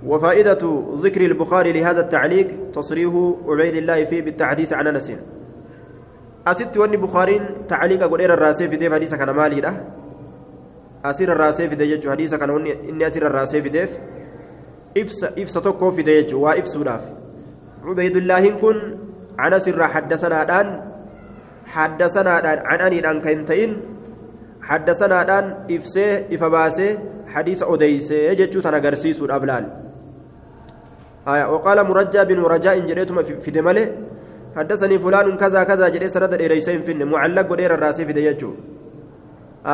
[0.05, 3.11] وفائدة ذكر البخاري لهذا التعليق تصريح
[3.47, 5.11] عبيد الله فيه بالتحديث عن أنس.
[6.47, 9.73] أست وني بخاري تعليق أقول إير الرأسي في ديف حديث كان مالي ده
[11.05, 12.49] أسير الرأسي في ديف حديث كان
[12.89, 13.97] إني أسير الرأسي في ديف.
[14.97, 17.03] إفس إفس توكو في ديف وإفس وداف.
[17.85, 18.77] عبيد الله كن
[19.39, 20.87] عن أسر حدثنا الآن
[21.67, 23.71] حدثناadhaan cananiidhaan kan ta'in
[24.63, 26.95] haddasanaadhaan ibsee ifa baasee
[27.33, 29.43] hadiisa odeysee jechuu tan agarsiisuudhaaf
[31.27, 33.85] laal وقال مرجى بن رجاء جريتم في دمله
[34.57, 38.51] حدثني فلان كذا كذا جري سند ديريسين فين معلق ودير الراسي في ديجو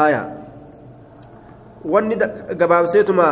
[0.05, 0.43] آية
[1.85, 2.15] wanni
[2.61, 3.27] gabaabseetuma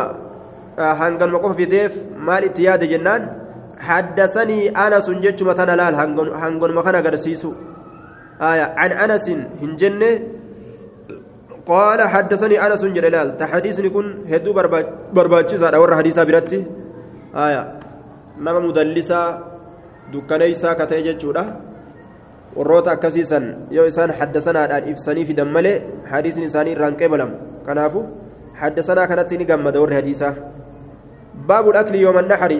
[1.00, 1.94] hanganuma qofa fideef
[2.28, 3.22] maal itti yaade jennaan
[3.88, 5.96] haddasanii anasun jechuma tana laal
[6.42, 7.50] hanganuma kan agarsiisu
[8.84, 10.10] an anasin hin jenne
[11.70, 14.54] qaala haddasanii anasun jedhe laal ta hadiisni kun hedduu
[15.16, 16.60] barbaachisaadha warra hadiisaa biratti
[18.36, 19.28] nama mudallisaa
[20.12, 21.44] dukkaneeysaa ka ta'e jechuudha.
[22.56, 25.76] Warroota akkasiisan yoo isaan haddasanaadhaan ibsanii fidan malee
[26.10, 28.02] hadiisni isaanii irraan qeebalamu kanaafu
[28.60, 30.34] haddasanaa kanatti ni gammada warri hadiisaa
[31.46, 32.58] baabul akli yooma naxari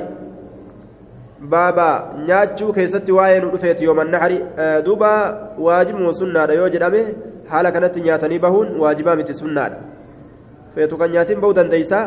[1.55, 1.89] baaba
[2.29, 4.39] nyaachuu keessatti waa'ee nu dhufeeti yooma naxari
[4.87, 5.11] duuba
[5.67, 7.03] waajibuma sunnaadha yoo jedhame
[7.53, 9.77] haala kanatti nyaatanii bahuun waajibaa miti sunnaadha.
[10.75, 11.99] Feetu kan nyaatiin bahuu dandeeysa?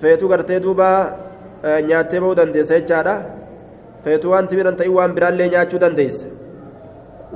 [0.00, 0.88] Feetu gartee duuba
[1.62, 3.14] nyaattee bahuu dandeessa jechaadha
[4.04, 6.26] feetu waan timiran ta'in waan biraallee nyaachuu dandeeysa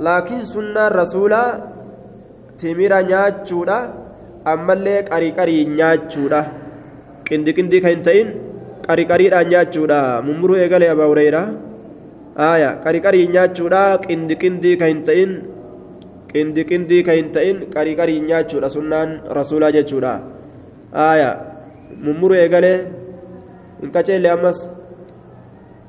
[0.07, 1.49] laakiin sunnaan rasuulaa
[2.61, 3.77] timira nyaachuudha
[4.53, 6.41] ammallee qariqarii nyaachuudha
[7.27, 8.27] qindi qindii kan hin ta'in
[8.87, 11.41] qariqariidhaan nyaachuudha mummuruu eegalee abaa hureyra
[12.49, 15.31] aaya qariqarii nyaachuudha qindi qindii kan hin ta'in
[16.33, 20.13] qindi qindii kan hin ta'in qariqarii nyaachuudha sunnaan rasuulaa jechuudha
[21.07, 21.31] aaya
[22.05, 22.77] mummuruu eegalee
[23.85, 24.69] hin qaceelle ammas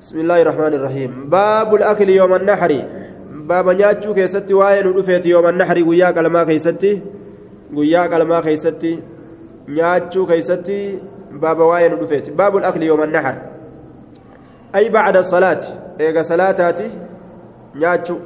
[0.01, 1.11] بسم الله الرحمن الرحيم.
[1.31, 2.73] باب الأكل يوم النحر.
[3.49, 5.83] باب nyaachuu keessatti waan wa dhufeet يوم النحر.
[5.89, 7.03] guyyaa qalmaa keessatti.
[7.75, 9.03] guyyaa qalmaa keessatti.
[9.69, 10.99] nyaachuu keessatti.
[11.33, 13.37] باب waan wa dhufeet باب الأكل يوم النحر.
[14.75, 15.63] أي بعد الصلاة؟
[16.01, 16.91] eega salaataati.
[17.75, 18.17] nyaachuu.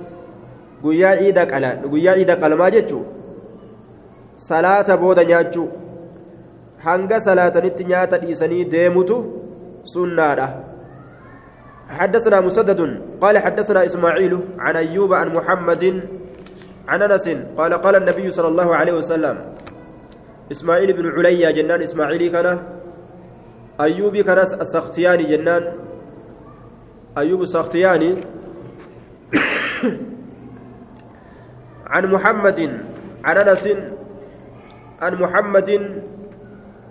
[0.82, 3.04] guyyaa ciida qala guyyaa ciida qalmaa jechuun
[4.36, 5.68] salaata booda nyaachuu
[6.84, 9.16] hanga salaatanitti nyaata dhiisanii deemutu
[9.84, 10.70] sunnaadha
[11.90, 12.80] حدثنا مسدد
[13.20, 15.84] قال حدثنا إسماعيل عن أيوب عن محمد
[16.88, 17.28] عن أنس
[17.58, 19.36] قال قال النبي صلى الله عليه وسلم
[20.50, 22.46] إسماعيل بن عليا جنان إسماعيلي كان
[23.80, 25.72] أيوب كان السختياني جنان.
[27.18, 28.16] أيوب السختياني
[31.92, 32.80] عن محمد
[33.24, 33.68] عن أنس
[35.00, 36.00] عن محمد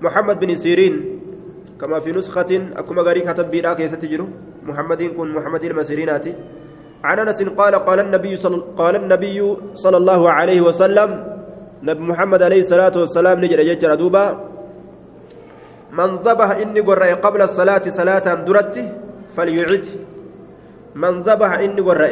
[0.02, 1.19] محمد بن سيرين.
[1.82, 4.22] كما في نسخة أكما غري كتب بيراك يستجر
[4.64, 6.26] محمد كن محمد المسيرينات
[7.04, 9.40] عن أنس قال قال النبي صلى قال النبي
[9.76, 11.10] صلى الله عليه وسلم
[11.84, 14.26] نبي محمد عليه الصلاة والسلام نجر يجر دوبا
[15.98, 18.76] من ذبح إني قرأ قبل الصلاة صلاة درت
[19.36, 19.86] فليعد.
[20.96, 22.12] من ذبح إني قرأ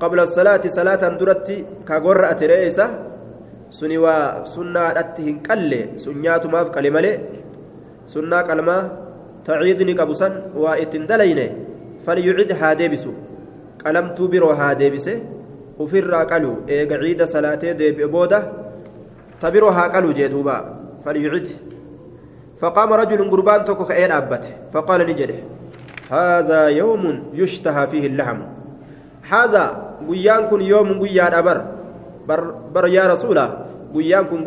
[0.00, 1.48] قبل الصلاة صلاة درت
[1.88, 2.86] كقرأ تريسة؟
[3.70, 7.18] سني وسنة أتهن كله سنيات ما في كلمة
[8.06, 8.78] سنة كلمة
[9.44, 11.48] تعيدني كبسا وإتندلينه
[12.06, 13.12] فليعد هادبسو
[13.86, 15.16] قلمت برو هادبسه
[15.78, 18.40] وفر قالوا إيه عيد صلاة ديب بودة
[19.40, 20.56] تبرو ها قالوا جدوبا
[21.04, 21.46] فليعد
[22.58, 24.48] فقام رجل قربان تكو كأين أبته.
[24.72, 25.34] فقال نجده
[26.10, 28.38] هذا يوم يشتهى فيه اللحم.
[29.28, 29.64] هذا
[30.08, 31.64] قيان كن يوم قيان أبر.
[32.28, 34.44] بر, بر يا رسوله قيان كن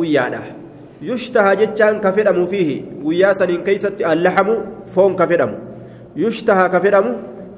[1.02, 2.70] قيان يشتهى جتان كفدم فيه
[3.06, 4.50] قيا سنين كيست اللحم
[4.88, 5.52] فون كفدم
[6.16, 7.06] يشتهى كفدم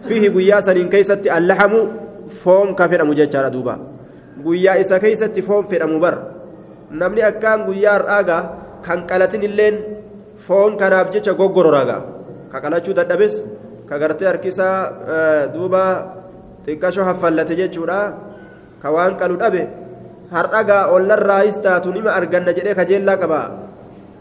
[0.07, 1.73] فيه قيا سنين كيست اللحم
[2.43, 3.75] فون كفدم جتان دوبا
[4.45, 6.15] قيا إسا كيست فون فدم بر
[6.91, 8.39] نمني أكان قيا رآغا
[8.85, 9.75] كان قلتين اللين
[10.41, 11.97] foon kanaaf jecha goggororaga
[12.51, 13.33] ka qalachuu dadhabes
[13.89, 15.83] ka gartee harkisaa duuba
[16.65, 17.99] xiqqashoo haffallate jechuudha.
[18.81, 19.61] Ka waan qalu dhabe
[20.35, 23.41] hardhagaa ollarraayis taatu nima arganna jedhee kajeellaa qaba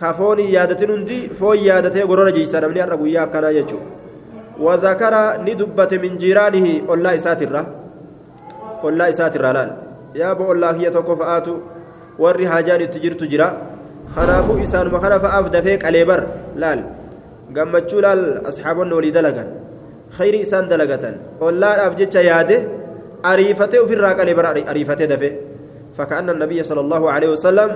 [0.01, 3.89] ka foonii yaadatin hundi foon yaadatee gorora jiisa namni har'a guyyaa akkanaa jechuudha
[4.67, 7.65] wazakara ni dubbate min jiiraanihi ollaa isaatirra
[8.89, 9.73] ollaa isaatirra laal
[10.23, 11.59] yaaba ollaa kiyya tokko fa'aatu
[12.23, 13.49] warri haajaan itti jirtu jira.
[14.15, 16.05] kanaafuu isaanuma kana fa'aaf dafee qalee
[16.63, 16.81] laal
[17.57, 19.49] gammachuu laal asxaabonni walii dalagan
[20.17, 21.15] khayri isaan dalagatan
[21.49, 22.57] ollaadhaaf jecha yaade
[23.31, 25.31] ariifatee ofirraa qalee ariifatee dafe
[25.95, 27.71] فكأن النبي صلى الله عليه وسلم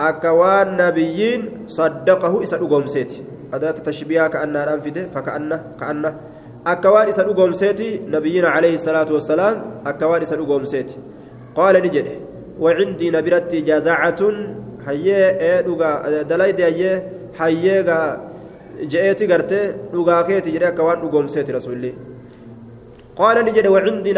[0.00, 3.12] أكوان نبيين صدقه إسا أقومسيت
[3.54, 5.06] أداة تشبيه كأن أنفده.
[5.14, 6.14] فكأن كأن
[6.66, 9.54] أكوان إسا أقومسيت نبيين عليه الصلاة والسلام
[9.86, 10.90] أكوان إسا أقومسيت
[11.54, 12.12] قال نجده
[12.60, 14.20] وعندي نبرتي جزعة.
[14.86, 15.96] hayyee ee dhugaa
[16.30, 17.02] dalayde hayyee
[17.38, 17.82] hayyee
[18.92, 21.90] je'eeti gartee dhugaa keeti jedhee akka waan dhugoomseeti rasuulli
[23.18, 24.14] qaala ni jedhe wacindii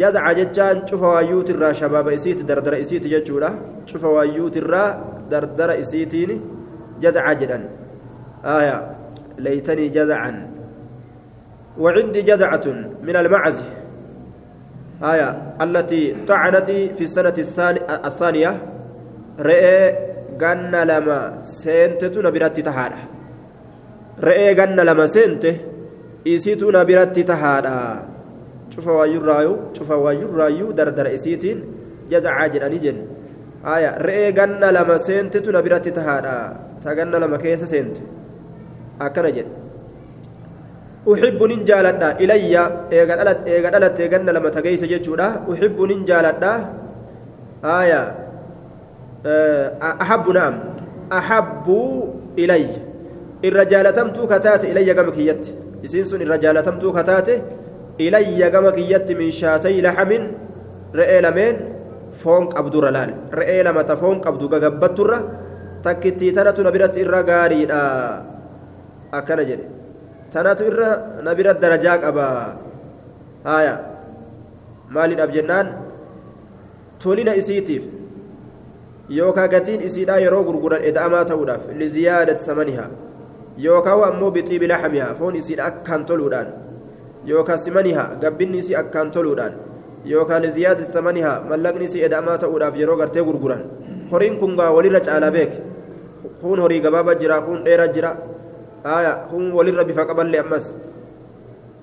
[0.00, 3.50] jazaca jechaan cufa waayyuutirraa shabaaba isiiti dardara isiiti jechuudha
[3.92, 4.88] cufa waayyuutirraa
[5.30, 6.40] dardara isiitiin
[7.04, 7.64] jazaca jedhan
[8.58, 8.76] aya
[9.38, 10.56] leytanii jazacan
[11.76, 12.66] وعندي جزعة
[13.02, 13.62] من المعز
[15.02, 15.28] آية
[15.60, 17.36] التي طعنت في السنة
[18.04, 18.52] الثانية
[19.38, 19.94] re'ee
[20.40, 23.00] ganna lama seentetu na biratti tahaadha
[24.28, 25.60] re'ee ganna lama seente
[26.24, 27.76] isiitu na biratti tahaadha
[28.76, 31.60] cufa waayyurraayu cufa waayyurraayyuu dardara isiitiin
[32.10, 33.04] jazacaa jedhanii jenne
[33.74, 36.34] aya re'ee ganna lama seentetu na biratti tahaadha
[36.82, 38.02] ta ganna lama keessa seente
[39.06, 39.66] akkana jedhe
[41.12, 42.58] أحب نجالدا إلي
[42.92, 46.52] إيغا دلت إيغا لما تجيس جتشودا أحب نجالدا
[47.64, 48.02] آية
[50.02, 50.54] أحب نعم
[51.12, 51.66] أحب
[52.38, 52.66] إلي
[53.44, 55.44] الرجال تمتو كتات إلي كما كيت
[55.84, 56.56] إسنسون الرجال
[57.98, 60.10] تمتو كتات إلي كما كيت من شاتي لحم
[60.94, 61.54] رئي لمن
[62.12, 64.98] فونك أبدو رلال رئي لما تفونك أبدو قبضت
[65.82, 67.62] تكتي تنتو نبرت إرغاري
[69.14, 69.76] أكنا جدي
[70.32, 72.26] tanatu irra na bira darajaa qaba
[73.44, 73.74] haya
[74.90, 75.66] maaliidhaaf jennaan
[76.98, 77.84] tolina isiitiif
[79.08, 82.90] yookaan gatiin isiidhaa yeroo gurguran eda'amaa ta'uudhaaf liziyaadati samanihaa
[83.66, 86.52] yookaan ammoo bixiibi laxamihaa foon isiidha akkaan toluudhaan
[87.26, 89.58] yookaan simanihaa gabbinni isii akkaan toluudhaan
[90.12, 93.62] yookaan liziyaadati samanihaa mallaqni isii eda'amaa ta'uudhaaf yeroo gartee gurguran
[94.12, 95.52] horiin kun gaa walirra caalaa beek
[96.40, 98.16] kun horii gabaabaa jira kun dheeraa jira.
[98.86, 100.76] ولر بفقبل لأمس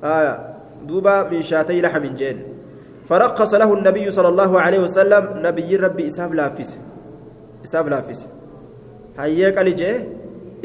[0.04, 2.44] آية دوبا من شاتي لحم جين
[3.06, 6.78] فرقص له النبي صلى الله عليه وسلم نبي ربي إساف لافس
[7.66, 8.28] إساف لافس
[9.20, 9.92] هيك ألجي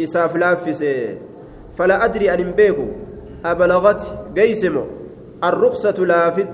[0.01, 0.85] إساف لافس
[1.74, 2.87] فلا أدري أن بيكو
[3.45, 4.01] أبلغت
[4.39, 4.84] قيسمو
[5.45, 6.05] الرخصة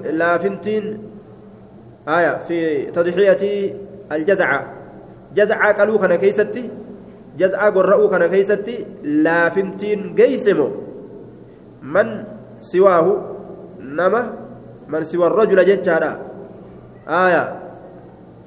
[0.05, 0.85] لافنتين
[2.09, 3.75] آية في تضحية
[4.13, 4.75] الجزعة
[5.35, 6.71] جزعة قالوا كان كيستي
[7.39, 8.75] jaz'aa gorra'uu kana keeysatti
[9.27, 10.67] laafintiin geeysemo
[11.83, 12.09] man
[12.71, 13.13] siwaahu
[13.99, 14.21] nama
[14.89, 16.11] man siwa rajula jechaadha
[17.21, 17.43] aaya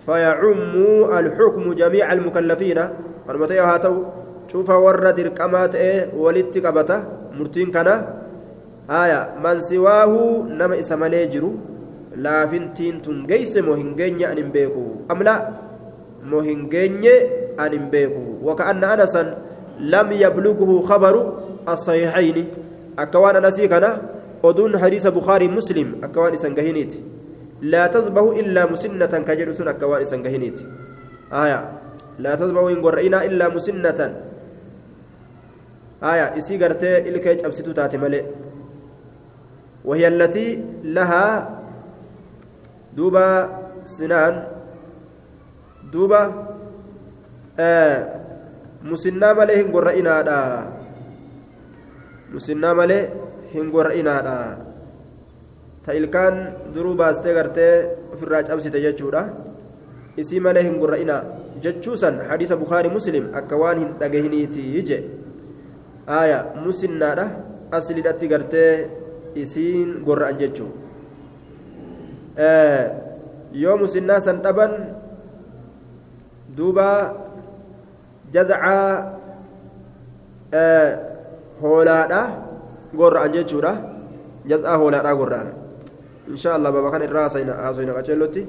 [0.08, 2.90] fayacummu alxukmu jamiica almukallafiina
[3.28, 4.00] manuma ta'e haa ta'u
[4.52, 6.64] cufa warra dirqamaa ta'e walitti
[8.88, 11.52] kana aaya man siwaahu nama isa malee jiru
[12.16, 15.06] laafintiin tun geeyse moo hin geenye an hin beeku?
[15.10, 15.36] Amla
[16.24, 19.24] moo hin geenye أن بيكو وكأن أنسا
[19.80, 21.16] لم يبلغه خبر
[21.70, 22.38] الصحيحين
[23.00, 23.86] أكوان أنسي كان
[24.44, 26.94] أدون حديث بخاري مسلم أكوان إسنجهينيت
[27.62, 30.60] لا تذبه إلا مسنة كجلسون أكوان إسنجهينيت
[31.34, 31.60] آية
[32.20, 34.00] لا تذبه إن قرئنا إلا مسنة
[36.04, 38.24] آية إسي قرتي إلكيج أبسطو تاتي ملئ
[39.88, 40.48] وهي التي
[40.84, 41.26] لها
[42.98, 43.28] دوبا
[43.86, 44.34] سنان
[45.94, 46.22] دوبا
[48.88, 50.38] musinnaa malee hin gorra'inaadha
[52.34, 53.00] musinnaa malee
[53.54, 54.36] hin gorra'inaadha
[55.86, 56.38] ta ilkaan
[56.76, 57.74] duruu baastee gartee
[58.14, 59.24] ofirraa cabsite jechuudha
[60.24, 61.24] isii malee hin gorra'inaa
[61.66, 65.00] jechuusan hadiisa bukaarii muslim akka waan hin dhagahiniitii je
[66.20, 67.28] aaya musinnaadha
[67.80, 68.72] aslidhatti gartee
[69.36, 70.72] isiin gorra'an jechuu
[73.52, 74.74] yoo musinnaa san dhaban
[76.58, 76.88] duuba
[78.34, 79.14] jazcaa
[81.62, 82.22] hoolaadha
[82.96, 83.74] gorra'an jechuudha
[84.46, 85.50] jazcaa hoolaadha gorra'an
[86.30, 88.48] insha allah baba kan irraa haasofna qaceellotti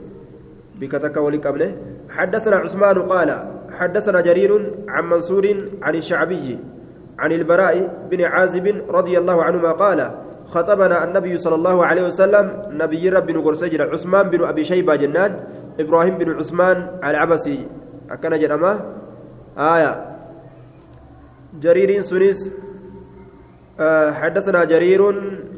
[0.79, 1.69] bika takka waliin qabne
[2.09, 3.31] حدثنا عثمان قال
[3.79, 5.45] حدثنا جرير عن منصور
[5.83, 6.59] عن الشعبي
[7.19, 10.11] عن البراء بن عازب رضي الله عنهما قال
[10.49, 15.45] خطبنا النبي صلى الله عليه وسلم نبي رب نقرسجر عثمان بن أبي شيبة جنان
[15.81, 17.67] إبراهيم بن عثمان العبسي.
[18.11, 18.73] أكن جرما
[19.59, 19.93] آية.
[21.61, 22.53] جرير سنيس.
[23.81, 25.03] آه حدثنا جرير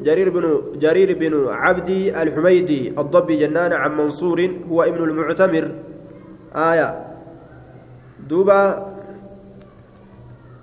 [0.03, 0.45] جرير بن
[0.76, 5.70] جرير بن عبدي الحميدي الضبي جنان عن منصور هو ابن المعتمر.
[6.55, 7.07] آية.
[8.28, 8.89] دوبا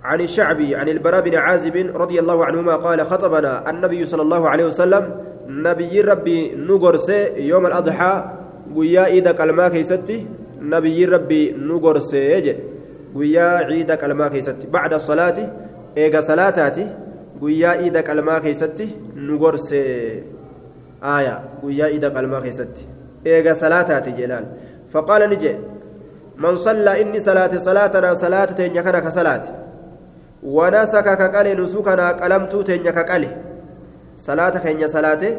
[0.10, 4.66] عن الشعبي عن البراء بن عازب رضي الله عنهما قال خطبنا النبي صلى الله عليه
[4.66, 5.04] وسلم
[5.48, 7.10] نبي ربي نقرس
[7.52, 8.14] يوم الأضحى
[8.76, 10.18] ويا إيدا كلمة كيستي
[10.74, 11.44] نبي ربي
[12.14, 12.56] يجي
[13.18, 15.44] guyyaa ciida qalmaa keessatti bacda salaati
[15.96, 16.88] eega salaataati
[17.42, 18.88] guyyaa ciida qalmaa keessatti
[19.28, 19.80] nu gorse
[21.14, 22.88] aaya guyyaa ciida qalmaa keessatti
[23.36, 24.46] eega salaataati jedhaan
[24.96, 25.56] faqaala ni jee
[26.46, 29.67] man sallaa inni salaate salaatanaa salaata
[30.44, 33.30] teenya kana ka salaate wanasaka ka qale nusukanaa qalamtuu teenya ka qale
[34.16, 35.38] salaata keenya salaate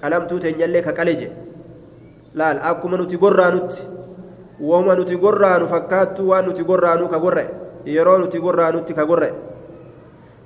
[0.00, 1.32] qalamtuu teenyallee ka qale je
[2.34, 3.82] laal akkuma nuti gorraanutti
[4.60, 7.46] wama nuti gorraanu fakkaattu waan nuti gorraanu ka gorre
[7.84, 9.32] yeroo nuti gorraanutti ka gorre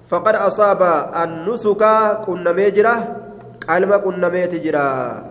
[0.08, 2.94] faqad asaaba annusuka qunnamee jira
[3.60, 5.22] qalma qunnameeti jira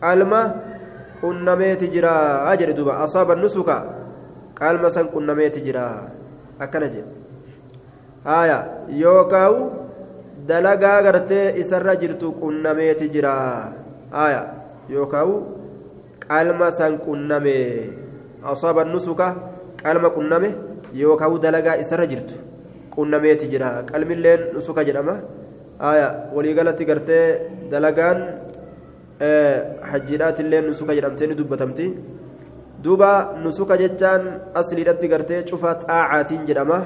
[0.00, 0.54] qalma
[1.20, 1.88] qunnameeti
[8.26, 8.58] haya
[9.02, 9.60] yookaawu
[10.48, 13.32] dalagaa gartee isarra jirtu qunnameeti jira.
[14.10, 14.42] Haya
[14.94, 15.34] yookaawu
[16.26, 17.56] qalma san qunname.
[18.52, 19.28] Asaaba nusuka
[19.82, 20.50] qalma qunname
[21.02, 22.34] yookaawu dalagaa isarra jirtu
[22.94, 23.70] qunnameeti jira.
[23.90, 25.16] Qalmilleen nusuka jedhama.
[25.78, 27.24] Haya waliigalatti gartee
[27.70, 28.18] dalagaan
[29.90, 31.86] hajjiidhaatillee nusuka jedhamtee ni dubbatamti.
[32.84, 33.10] Duuba
[33.42, 34.22] nusuka jechaan
[34.54, 36.78] asliidhatti gartee cufa xaacaatiin jedhama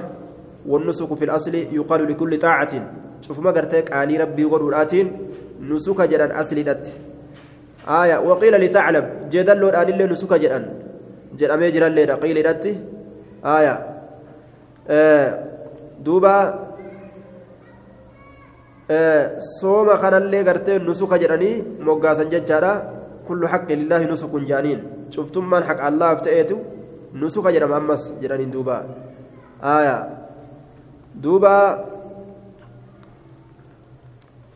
[0.66, 2.72] والنسك في الأصل يقال لكل طاعة.
[3.20, 5.06] شوف ما قرتي قالي ربي ودوراتين
[5.60, 6.92] نسك جدًا أصل دت.
[7.88, 8.18] آية.
[8.18, 9.30] وقيل لثعلب.
[9.30, 10.74] جدًا لو أن اللي نسك جدًا.
[11.36, 12.66] جدًا ما يجرى اللي قيل دت.
[13.44, 13.74] آية.
[14.88, 15.44] آه.
[16.00, 16.68] دوبا.
[18.90, 19.38] آه.
[19.60, 21.62] صوم خان اللي قرتي نسك جدًا.
[21.80, 22.72] مقاسا ججارا
[23.28, 24.80] كل حق لله نسك جانين.
[25.10, 26.58] شفتم من حق الله افتئتوا
[27.14, 27.76] نسك جدًا.
[27.76, 28.12] أمس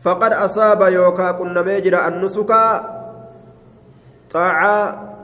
[0.05, 2.63] فقد أصاب يوكا كنا ميجر النسكا
[4.31, 4.77] طاعة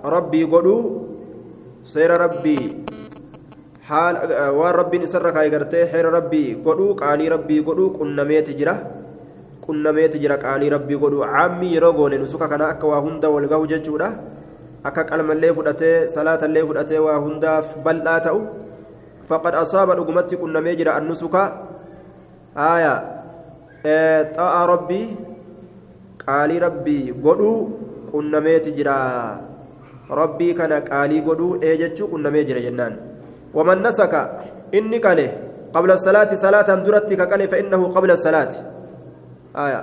[0.05, 0.77] ربي قلو
[1.86, 2.59] سير ربي
[3.86, 4.15] حال
[4.57, 8.73] waan rabbiin isarra kaayee gartee heera rabbii godhuu qaalii rabbii godhuu qunnameeti jira
[9.65, 13.67] qunnameeti jira qaalii rabbii godhuu caammi yeroo goone nusuka kana akka waa hunda wal gahu
[13.73, 14.07] jechuudha
[14.89, 18.39] akka qalmallee fudhatee salaatallee fudhatee waa hundaaf bal'aa ta'u
[19.32, 21.36] فقد أصاب رقمتي كنا ميجرا النسك
[22.51, 22.95] آية.
[24.36, 25.03] طاع ربي.
[26.27, 27.53] قالي ربي قدو.
[28.11, 28.99] كنا ميتجرا
[30.11, 31.63] ربي كان قالي قدو.
[31.63, 32.93] ايجتشو كنا ميجرا جنان.
[33.55, 34.13] ومن نسك
[34.75, 35.19] إني كان
[35.71, 38.53] قبل الصلاة صلاة درتك كان فإنه قبل الصلاة.
[39.55, 39.82] آية.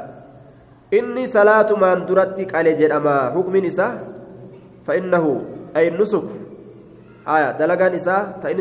[0.93, 3.93] إني صلاة ما درتك على جرما حكم نساء
[4.85, 5.25] فإنه
[5.77, 6.29] أي النسك
[7.29, 7.49] آية.
[7.61, 8.61] دلقان نساء تأني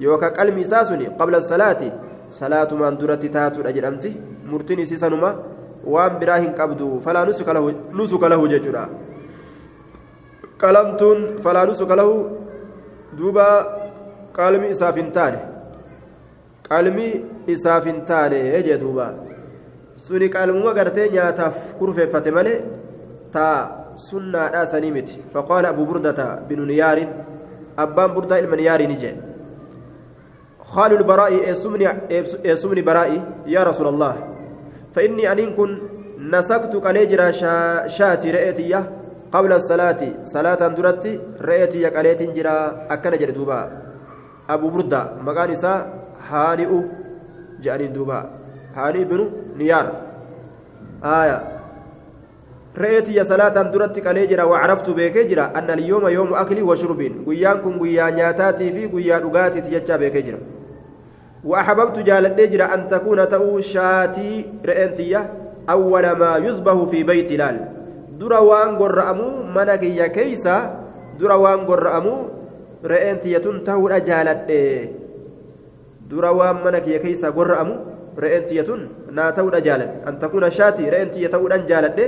[0.00, 1.82] دلق سني يوكا قلمي ساسني قبل الصلاة
[2.30, 4.16] صلاة من درت تاتو أجرمتي
[4.46, 5.30] مرتني سيسنما
[5.84, 8.84] وان براهن قبدو فلا نسك له نسك له ججرا
[10.62, 12.30] قلمتون فلا نسك له
[13.18, 13.48] دوبا
[14.34, 15.40] قلمي إسافنتاني
[16.70, 17.08] قلمي
[17.48, 19.34] إسافنتاني يجي دوبا
[19.96, 22.62] suni qalmuma gartee nyaataaf kurfeeffate malee
[23.32, 23.58] taa
[23.96, 25.22] sunnaadhaa sanii miti.
[25.34, 27.08] Faqaala abu burdata binu niyaarin
[27.76, 29.14] abbaan burdaa ilma niyaarii ni jee.
[30.74, 31.32] خال البراء
[32.46, 34.14] اسمني برائي يا رسول الله.
[34.94, 35.70] فإني أن كن
[36.18, 37.30] نسكت كاليجرا
[37.86, 38.74] شاتي رأيتي
[39.32, 40.02] قبل الصلاة.
[40.24, 42.56] صلاة درتي رأيتي كاليت جرا
[42.90, 43.60] أكن جري دوبا.
[44.50, 45.78] أبو بردة مكان إساء
[46.30, 46.70] هانئ
[47.62, 48.20] جاني دوبا.
[48.74, 49.20] هانئ بن
[49.58, 49.86] نيار.
[51.04, 51.38] آية.
[52.78, 58.14] رأيتي صلاة درتي كاليجرا وعرفت بك جرا أن اليوم يوم أكل وشرب قيان كن قيان
[58.14, 60.40] نياتاتي في قيان أغاتي تججا بك جرا
[61.44, 65.20] وأحببت جالد جرا أن تكون تأو شاتي رأنتية
[65.70, 67.56] أول ما يذبح في بيت لال.
[68.16, 70.56] درا وان قرأمو منك يا كيسا.
[71.20, 72.16] درا وان قرأمو
[72.84, 74.50] رأنتية تهو جالد
[76.10, 77.74] درا وان منك يا كيسا قرأمو
[78.18, 78.68] رأنتية
[79.12, 81.98] ناتو جالد أن تكون شاتي رأنتية تهو جالد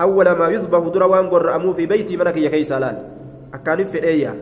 [0.00, 2.96] أول ما يذبح درا وان قرأمو في بيت منك يا كيسا لال.
[3.54, 4.36] أكان في الأيام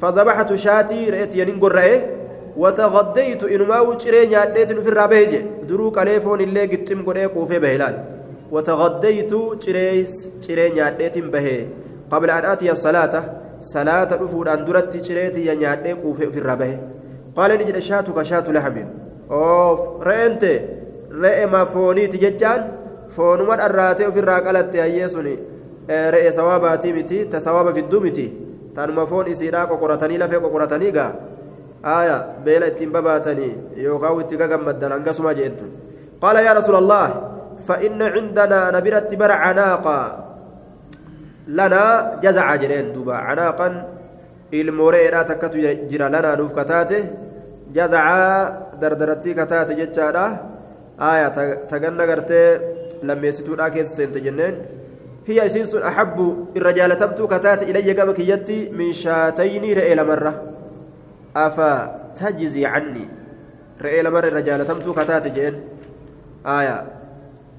[0.00, 2.17] فذبحت شاتي رأيتي نقرأه
[2.58, 5.32] وتغديت إنما وشري نياديت في الرابيج
[5.68, 7.94] درو كاليفون اللي قتم قرأ قوفي بهلال.
[8.52, 9.32] وتغديت
[9.64, 11.48] شريس شري نياديت به
[12.10, 13.14] قبل أن آتي الصلاة
[13.60, 16.76] صلاة رفود أن درت شريتي نيادي قوفي في الرابيه
[17.36, 18.76] قال نجد شاتك شات لحم.
[19.30, 20.44] أوف رأنت.
[21.22, 22.60] رأي ما فوني تججان.
[23.08, 25.36] فونما الراتي في الراقلة أيسوني
[25.90, 28.32] رأي سواباتي متي تسواب في الدومتي
[28.76, 31.06] تنما فون إسيرا قرطني لفي قرطني قا
[31.84, 35.60] آية بيلا اتين بباتني يوغاو اتقا قمدن انقسما جئت
[36.22, 37.06] قال يا رسول الله
[37.66, 40.24] فإن عندنا نبرت برع عناقا.
[41.48, 43.14] لنا جزع جرين دوبا.
[43.14, 43.68] عناقا
[44.54, 45.58] الموريرا تكتو
[45.90, 47.04] جرى لنا نوف كتاته
[47.74, 48.04] جزع
[48.80, 50.36] دردرتي كتاته جتشادا
[51.00, 51.28] آية
[51.70, 52.58] تغنى قرتي
[53.02, 54.54] لما يستودا كيس سنت جنين.
[55.26, 60.34] هي سنس أحب الرجال تبتو كتات إلي قبك يتي من شاتين رئيل مرة.
[61.46, 61.72] أفا
[62.16, 63.06] تجزي عني
[63.82, 65.54] رئيل مرة الرجال تبتو كتات جين
[66.46, 66.76] آية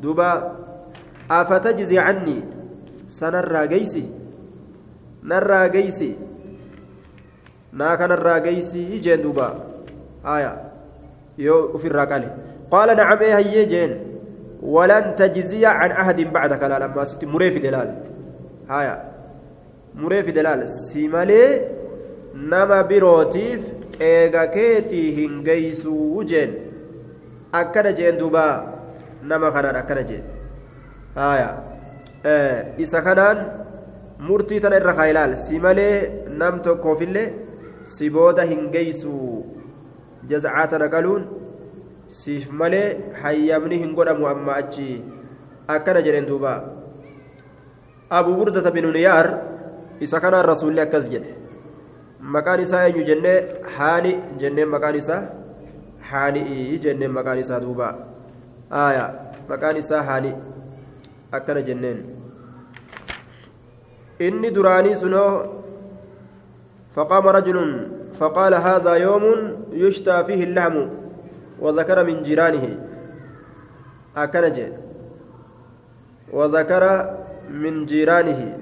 [0.02, 0.32] دوبا
[1.32, 2.38] أفا تجزي عني
[3.08, 4.06] سنرى قيسي
[5.24, 6.12] نرى قيسي
[7.80, 9.48] ناك نرى قيسي جين دوبا
[10.26, 10.54] آية
[11.38, 12.30] يو في الراقالي
[12.72, 13.92] قال نعم إيه هي جين
[14.62, 17.90] ولن تجزي عن عهد بعدك لا لما ست مريف دلال
[18.70, 18.96] هايا
[19.96, 21.44] مريف دلال سيمالي
[22.36, 23.62] نما بروتيف
[24.00, 26.52] eega keetii hin geeysuu jeen
[27.62, 28.44] akkana jeen duuba
[29.32, 30.24] nama kanaan akkana jeen
[31.16, 31.50] haya
[32.86, 33.42] isa kanaan
[34.28, 35.96] murtii tana irra kaa ilaal si malee
[36.42, 37.26] nam tokkoofillee
[37.96, 39.12] si booda hin geeysu
[40.32, 41.28] jazcaa tana qaluun
[42.22, 42.88] siif malee
[43.24, 44.88] hayyamni hin godhamu amma achi
[45.76, 46.54] akkana jedheen duuba
[48.22, 49.28] abu burdata binu niyaar
[50.08, 51.36] isa kanaan rasuulli akkas jedhe
[52.22, 53.38] maqaan isaa eenyu jennee
[53.78, 54.12] haani
[54.44, 55.22] jenneen maqaan isaa
[56.12, 57.88] haani'ii jenneen maqaan isaa duuba
[58.86, 59.06] aya
[59.50, 60.34] maqaan isaa haani
[61.40, 62.04] akkana jenneen
[64.28, 65.32] inni duraanii sunoo
[66.96, 67.58] فقام رجل
[68.20, 69.24] فقال هذا يوم
[69.74, 70.76] يشتى فيه اللحم
[71.60, 72.66] وذكر من جيرانه
[74.18, 74.58] أكنج
[76.34, 76.84] وذكر
[77.50, 78.58] من جيرانه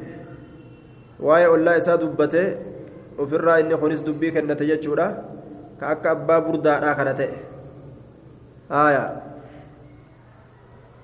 [1.20, 2.45] واي الله إسا دبته
[3.20, 5.07] وفر إني خنس دبي كان نتججورا
[5.82, 7.30] كأك أبا بردا آخرته
[8.72, 9.05] آية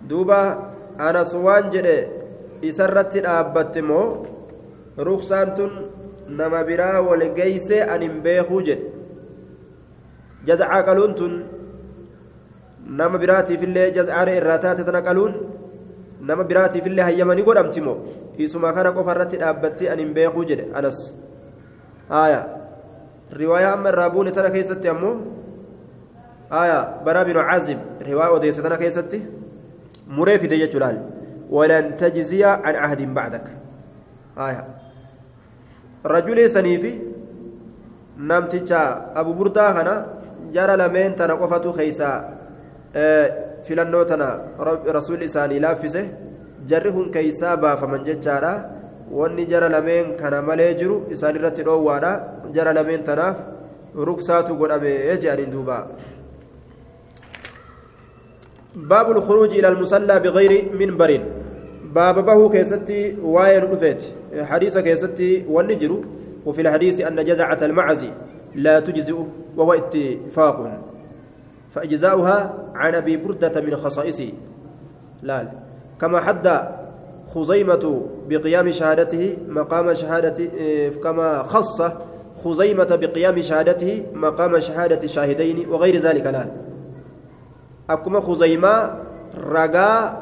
[0.09, 0.41] دوبا
[0.99, 1.97] أنا سوان جده
[2.63, 4.01] إسرت الأبت مو
[4.99, 5.49] رخصان
[6.29, 8.85] nama biraa wal geeyse an hin beekuu jedhe
[10.47, 11.33] jazcaa qaluun tun
[12.99, 15.33] nama biraatiifillee jazcaana irraa taate tana qaluun
[16.29, 17.97] nama biraatiifillee hayyamanii godhamti moo
[18.45, 20.99] isuma kana qofa irratti dhaabbattee an hin beekuu jedhe anas
[23.41, 25.15] riwaayaa amma irraa buune tana keessatti ammoo
[26.61, 29.19] aya baraa binu caazib riwaayaa odeesse tana keessatti
[30.17, 30.99] muree fide jechuudhaan
[31.57, 33.45] walan tajziya an ahdin bacdak
[34.47, 34.61] aya
[36.13, 36.93] rajulee saniifi
[38.17, 38.81] namticha
[39.21, 39.95] abu burdaa kana
[40.55, 42.17] jara lameen tana qofatu keeysaa
[43.65, 44.27] filannoo tana
[44.97, 46.01] rasuulli isaanii laaffise
[46.71, 48.53] jarri kun keeysaa baafaman jechaadha
[49.11, 52.11] wanni jara lameen kana malee jiru isaan irratti dhoowwaadha.
[52.53, 53.37] Jara lameen tanaaf
[53.95, 54.91] ruksaatu godhame
[55.21, 55.87] jedhaniin duuba.
[58.75, 61.21] باب الخروج إلى المصلى بغير منبر
[61.93, 64.03] باب ba'uu keessatti waan irra dhufeet
[64.41, 65.99] hadiisa keessatti والنجر
[66.45, 68.05] وفي الحديث أن جزعة المعز
[68.55, 69.15] لا تجزئ
[69.57, 70.81] وهو اتفاق
[71.71, 74.31] فإجزاؤها عن أبي بردة من خصائصه
[75.21, 75.47] لا
[76.01, 76.47] كما حد
[77.33, 77.85] خزيمة
[78.29, 80.37] بقيام شهادته مقام شهادة
[81.03, 81.81] كما خص
[82.43, 86.45] خزيمة بقيام شهادته مقام شهادة شاهدين وغير ذلك لا.
[87.89, 88.73] أكما خزيمة
[89.49, 90.21] رجاء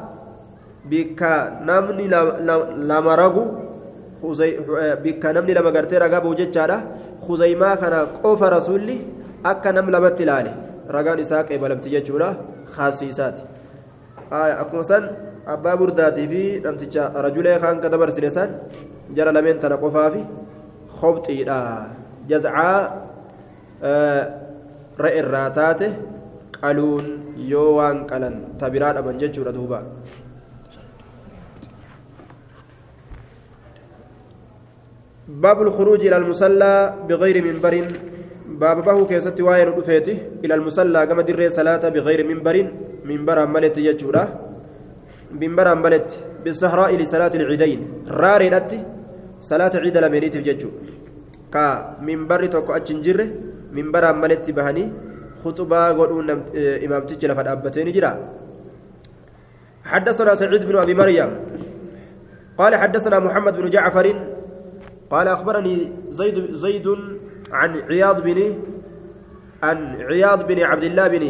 [0.90, 1.22] بك
[1.68, 2.06] نمني
[2.90, 3.44] لما رجو
[5.04, 6.78] بك نمني لما قرتي رجاء بوجتشارة
[7.28, 7.94] خزيمة كان
[8.24, 8.98] قوف رسولي
[9.46, 10.54] أكا نم لما تلالي.
[10.88, 12.28] ragaan isaa qeebalamti jechuudha
[12.76, 13.42] khaasiisaati
[14.62, 15.04] akkuma san
[15.46, 18.50] abbaa burdaatii fi namticha rajulee kaan ka dabarsine san
[19.16, 20.22] jara lameen tana qofaafi
[20.98, 21.58] khobxiidha
[22.30, 22.78] jazcaa
[25.04, 25.86] ra'irraa taate
[26.60, 27.06] qaluun
[27.52, 29.80] yoo waan qalan ta biraa dhaban jechuudha duuba
[35.32, 36.74] باب الخروج إلى المصلى
[37.08, 37.74] بغير منبر
[38.60, 39.68] باب به كيست واين
[40.44, 42.56] إلى المصلى كما در صلاه بغير منبر
[43.08, 44.51] منبر ملت يجورا
[45.40, 46.10] منبر ملت
[46.44, 47.80] بالصحراء لصلاة العيدين.
[48.08, 48.72] راريدت
[49.40, 50.70] صلاة عيد لمريت ججو
[51.52, 51.64] كا
[52.00, 53.18] منبر توكو اچنجر
[53.72, 54.84] منبر ملت بهني
[55.44, 56.28] خطبة غدون
[56.84, 58.12] إمام تجل فدابتين جرا.
[59.84, 61.30] حدثنا سعيد بن أبي مريم.
[62.58, 64.06] قال حدثنا محمد بن جعفر.
[65.10, 65.76] قال أخبرني
[66.08, 66.86] زيد زيد
[67.52, 68.38] عن عياض بن
[69.62, 69.78] عن
[70.08, 71.24] عياض بن عبد الله بن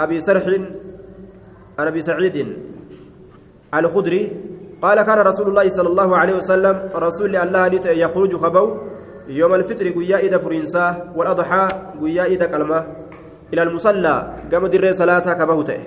[0.00, 0.44] أبي سرح
[1.78, 2.36] عن أبي سعيد.
[3.74, 4.22] الخدري
[4.82, 7.66] قال كان رسول الله صلى الله عليه وسلم رسول الله
[8.04, 8.64] يخرج خبو
[9.28, 11.68] يوم الفطر قيا إذا فرنسا والأضحى
[12.02, 12.86] قيا إذا كلمة
[13.52, 14.16] إلى المصلى
[14.52, 15.80] قام در صلاة كبهته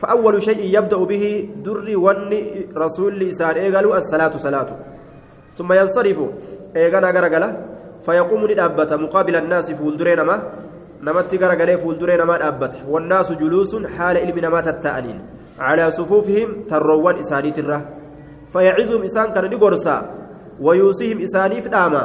[0.00, 1.24] فأول شيء يبدأ به
[1.64, 2.32] در ون
[2.76, 4.70] رسول لسان إيقالوا الصلاة صلاة.
[5.56, 6.18] ثم ينصرف
[6.76, 7.48] إيقانا قرقلا
[8.02, 10.42] فيقوم لدابة مقابل الناس فولدرين ما
[11.02, 15.39] نمت غرغلي فولدرين ما دابة والناس جلوس حال علم نما تتأنين.
[15.60, 17.78] على صفوفهم تروان إساني ترى
[18.52, 19.96] فيعظهم إسان كان لغرسا
[20.60, 22.02] ويوصيهم إساني فداما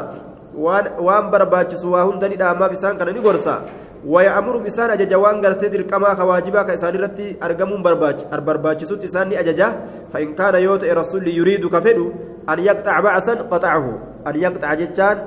[0.58, 3.56] وان وان برباچس واهن دني داما بسان كان لغرسا
[4.06, 9.68] ويأمر بسان أججا وان غرتي درقما خواجبا كإساني رتي أرقمون برباچ أربرباچسوت إساني أججا.
[10.14, 12.12] فإن كان يوت رسول يريد كفدو
[12.50, 13.86] أن يقطع بعثا قطعه.
[14.28, 15.18] أن يقطع ججان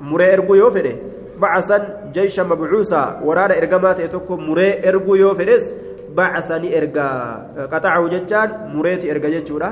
[0.00, 0.92] muree erguu yoo fedhe
[1.40, 1.82] bacasan
[2.12, 4.80] jeysha mabcuusa waraana ergamaa ta'e tokko muree
[6.08, 9.70] yoo fedhes bacasani ergaa qaxacahu jechaan mureeti erga jechuudha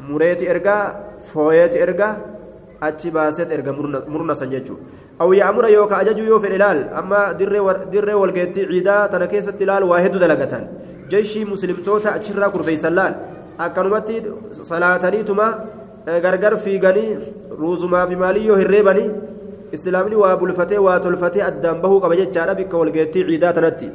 [0.00, 2.18] mureeti ergaa fooyeeti erga
[2.80, 4.78] achi baaseet erga murnasan jechuu
[5.20, 10.68] أو يأمر يوكا أجج يوف الإلال أما در والقيتي عيدا تنكيسة الإلال واحد دلقة
[11.08, 13.14] جيشي مسلم توتا أجرى كرفي سلال
[13.60, 15.64] أكنمتي صلاة تما
[16.08, 17.18] غرغر في غني
[17.58, 19.10] روزما في مالي هربني
[19.72, 23.90] islaamni waa bulfatee waa tolfatee addaan bahuu qaba jechaadha bikka walgeettii ciidaa tanatti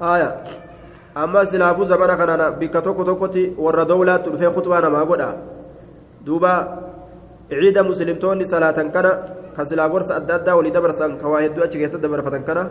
[0.00, 0.28] aya
[1.14, 5.28] amma silaafuu zamana kanana bikka tokko tokkotti warra dowlaattu dhufee khutbaa namaa godha
[6.24, 6.52] duuba
[7.50, 9.10] ciida muslimtoonni salaatan kana
[9.56, 12.62] ka silaa gorsa adda addaa walii dabarsan ka waa hedduu achi keessatti dabarfatan kana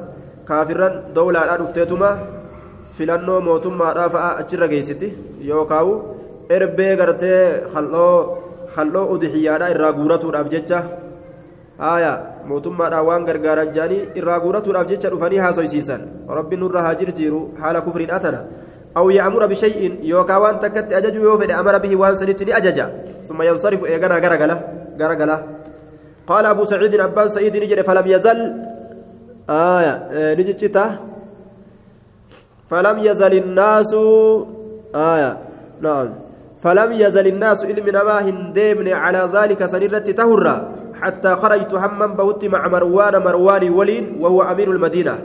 [0.50, 2.10] kaafirran dowlaadhaa dhufteetuma
[2.98, 5.08] filannoo mootummaadhaa fa'a achirra geessiti
[5.50, 5.94] yookaawu
[6.58, 7.42] erbee gartee
[7.74, 8.14] haldhoo
[8.76, 10.80] haldhoo udixiyyaadhaa irraa guuratuudhaaf jecha
[11.80, 16.02] aya mootummaadhaan waan gargaaran jedhanii irraa guuratuudhaaf jecha dhufanii haasoysiisan
[16.38, 18.40] rabbi nurra haa jirjiiru haala kufriin atana
[19.00, 22.88] aw ya'mura bishay'in yookaa waan takkatti ajaju yoo fedhe amara bihi waan sanitti ni ajaja
[23.28, 24.58] ثم ينصرف إيغانا غرغلا
[25.00, 25.38] غرغلا
[26.28, 28.40] قال أبو سعيد أبان سعيد نجري فلم يزل
[29.50, 29.94] آية
[30.40, 30.86] نجتتا
[32.72, 33.92] فلم يزل الناس
[34.96, 35.32] آية
[35.82, 36.10] نعم
[36.64, 42.68] فلم يزل الناس إلمنا ما هندمن على ذلك سنرة تهرّا حتى خرجت هما بوت مع
[42.68, 45.16] مروان مروان ولين وهو أمير المدينة.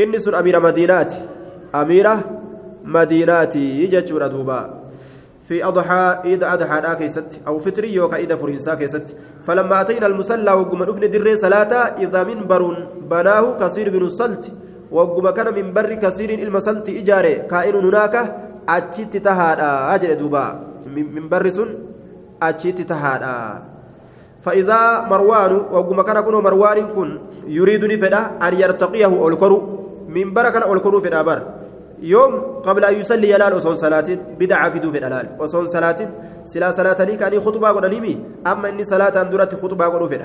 [0.00, 1.12] إني سن أمير مدينات
[1.74, 2.14] أميرة
[2.84, 4.80] مدينات يجتشور دوبا.
[5.48, 7.40] في أضحى إذا أضحى كيست.
[7.46, 9.16] أو فطري يوكا إذا فرنسا كيست.
[9.42, 12.62] فلما أتينا المسلى وقم نفن در صلاة إذا منبر
[13.10, 14.52] بناه كثير بن الصلت
[14.90, 17.34] وقم كان منبر كثير المسلت إجاري.
[17.34, 18.14] كائن هناك
[18.68, 19.94] أتشت تهادا.
[19.94, 20.44] أجل دوبا.
[20.86, 21.68] منبر سن
[22.42, 23.69] أتشت تهادا.
[24.42, 29.58] فإذا مروان وقم كان كنو مروان كن يريدني فدا أن يرتقيه أولكرو
[30.08, 31.38] من بركة أولكرو في الأبر.
[32.02, 32.32] يوم
[32.66, 34.08] قبل أن يصلي يلال وصون صلاة
[34.40, 35.26] بدعة في دو في الألال.
[35.40, 36.00] وصون صلاة
[36.44, 38.14] سلا صلاة لي كان خطبة قدنيمي
[38.46, 40.18] أما إني صلاة درت خطبة قدو في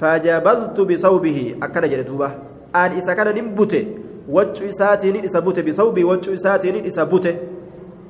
[0.00, 2.30] فجبذت بثوبه أكن جلتوبة
[2.76, 3.86] أن إسا كان نمبته
[4.28, 7.36] وجه إساتين إسا بوته بثوبي وجه إساتين إسا بوته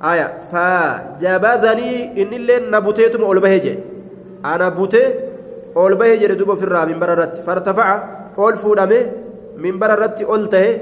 [0.04, 3.78] آية فجبذني إن اللي نبوتيتم أولبهجي
[4.44, 5.27] أنا بوته
[5.74, 7.42] ol bahee jedhe duba ofirraa minbara irratti.
[7.42, 8.98] Fartafaca ol fuudhame
[9.56, 10.72] minbara irratti ol tahe.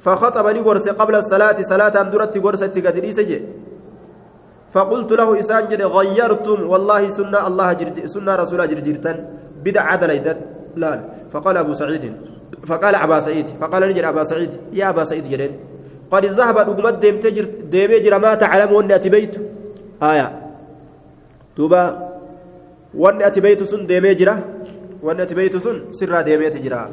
[0.00, 3.38] فخطبني غرس قبل الصلاة صلاة درت غرس تقدري سجي
[4.72, 9.16] فقلت له إسان جد غيرتم والله سنة الله جرد سنة رسول جرجرتن
[9.64, 10.10] بدع عدل
[10.76, 10.90] لا
[11.32, 12.04] فقال أبو سعيد
[12.64, 15.52] فقال أبا سعيد فقال نجر أبا سعيد يا أبا سعيد جرين
[16.12, 19.34] قد ذهب رقمت ديم تجر ديم يجر ما تعلم وأني أتبيت
[20.02, 20.26] آية
[21.56, 22.09] توبا
[22.94, 24.34] wanni ati beeytu sun deemee jira
[25.02, 26.88] wanni ati beeytu sun sirraa deemeeti jira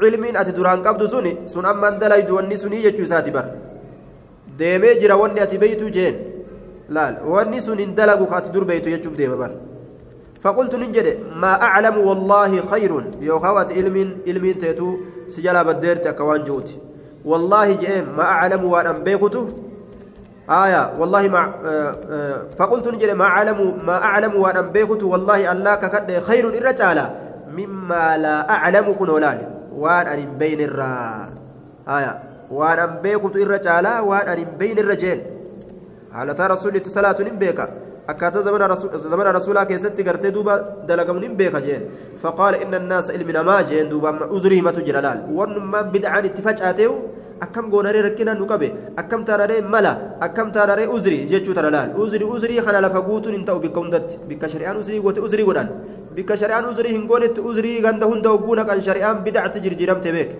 [0.00, 3.46] cilmiin ati duraan qabdu suni sun ammaan dalaydu wanni sunii jechuu isaati bar
[4.58, 6.16] deemee jira wanni ati beeytu jeen
[6.88, 9.52] laal wanni sun hin dalagu ka ati dur beeytu jechuuf deema bar
[10.44, 11.06] فقلت ننجد
[11.42, 13.96] ما أعلم والله خير يوخوات علم
[14.28, 14.88] علم تيتو
[15.34, 16.76] سجلا بدرت أكوان جوتي
[17.24, 19.42] والله جئم ما أعلم وأنا بيكتو
[20.50, 26.18] آية والله ما آه فقلت نجد ما أعلم ما أعلم وأنا بيكت والله الله ككد
[26.18, 26.98] خير الرجال
[27.56, 29.38] مما لا أعلم كن ولال
[29.76, 31.28] وأنا بين الرا
[31.88, 32.18] آية
[32.50, 35.20] وأنا بيكت الرجال وأنا بين الرجال
[36.12, 37.60] على ترى رسول صلاة نبيك
[38.06, 40.54] akkaataa zamana rasuulaa keessatti gartee duuba
[40.86, 41.86] dalagamu nin beeka jeen
[42.22, 46.96] faqaala inna annaasa ilmi namaa jeen duuba uzrii himatu jira laal wannummaan bid'aan itti facaateewu
[47.44, 48.68] akkam goonaree rakkinaan nu qabe
[49.02, 49.92] akkam taanaree mala
[50.26, 54.18] akkam taanaree uzrii jechuu tana laal uzrii uzrii kana lafa guutuun hin ta'u bikka hundatti
[54.28, 55.68] bikka shari'aan uzrii goote uzrii godhan
[56.16, 60.30] bikka shari'aan uzrii hin goonetti uzrii ganda hunda hogguu naqan shari'aan bid'atti jirjiiramte beek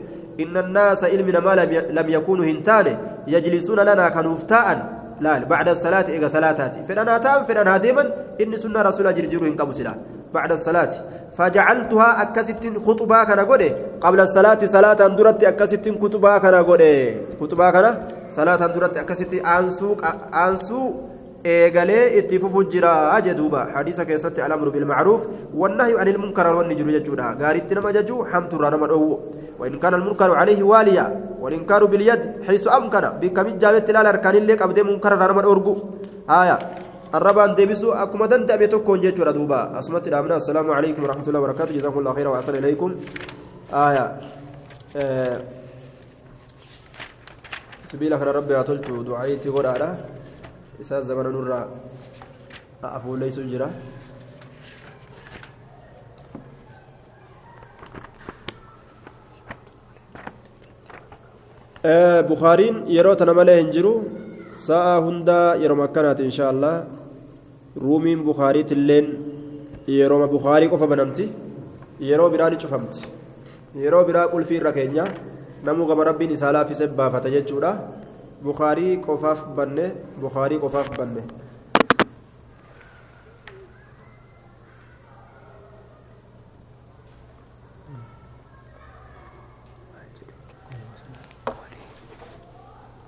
[0.45, 1.57] inna annaasa ilmi namaa
[1.99, 2.93] lam yakuunu hin taane
[3.35, 4.79] yajlisuuna lanaa kanuuf taa'an
[5.21, 8.09] laal bacda salaati ega salaataati fedhanaa ta'an fedhanaa deeman
[8.39, 9.95] inni sunna rasuula jirjiiruu hin qabu sila
[10.35, 10.99] bacda salaati
[11.39, 13.71] فجعلتها أكستين خطبا كان قولي.
[14.01, 16.95] قبل الصلاة صلاة درت أكستين خطبا كان قولي.
[17.41, 17.87] خطبا كان
[18.31, 19.97] صلاة درت أكستين أنسو
[20.31, 20.81] أنسو
[21.45, 25.27] eegalee itti fufu jira jedhuuba hadiisa keessatti alamru bilmacruuf
[25.63, 28.89] wannahyu ani ilmunkara wanni jiru jechuudha gaariitti nama jajuu hamturraa nama
[29.59, 31.07] وإن كان المنكر عليه واليا.
[31.41, 33.05] والإنكار باليد حيث أمكن.
[33.21, 35.75] بكم جابت لا أركان اللي قبل منكر رمى الأرجو
[36.31, 36.59] آية.
[37.15, 39.79] الربان ديبسو أكما دنت أبي تكون جيتشو ردوبا.
[39.79, 41.73] أسمت الأمنا السلام عليكم ورحمة الله وبركاته.
[41.79, 42.91] جزاكم الله خيرا وأحسن إليكم.
[43.71, 44.07] آية.
[44.97, 45.39] آه.
[47.85, 49.91] سبيلك ربي أتلت دعايتي غرارة
[50.83, 51.61] إساء زمن نرى
[52.83, 53.71] أفو ليس جرا.
[61.85, 63.95] آه بخارين يرو تنمله هنجرو
[64.57, 67.04] ساعة هندا يرو إن شاء الله.
[67.77, 69.07] رومين بخاري تلين
[70.33, 71.25] bukaarii qofa banamti
[72.01, 73.01] yeroo biraa ni cufamti
[73.83, 75.05] yeroo biraa qulfii irra keenya
[75.67, 77.73] namuu gama rabbiin isaa laafise baafata jechuudha
[78.47, 79.87] bukaarii qofaaf banne
[80.23, 81.23] bukaarii qofaaf banne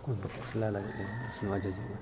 [0.04, 1.95] kun bakka islaala jedhama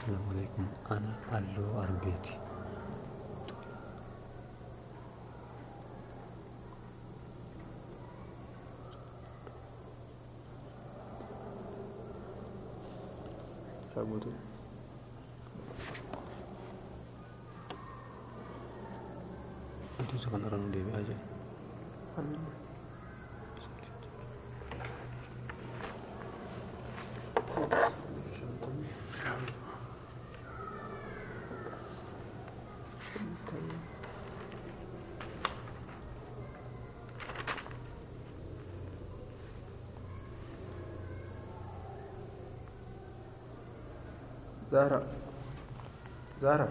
[0.00, 2.34] Assalamualaikum, عليكم انا الو عربيتي
[20.00, 21.16] itu sekarang orang aja.
[44.80, 45.02] زهرة
[46.42, 46.68] زهرة.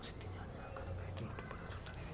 [0.00, 2.12] Asitti nyaanna kana baay'ee dura dubbatu turtaniif.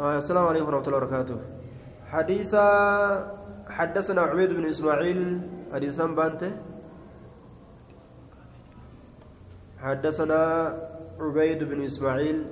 [0.00, 1.38] آه السلام عليكم ورحمة الله وبركاته
[2.08, 2.52] حديث
[3.68, 5.20] حدثنا عبيد بن إسماعيل
[5.72, 6.52] حديثا بانته
[9.84, 10.40] حدثنا
[11.20, 12.46] عبيد بن إسماعيل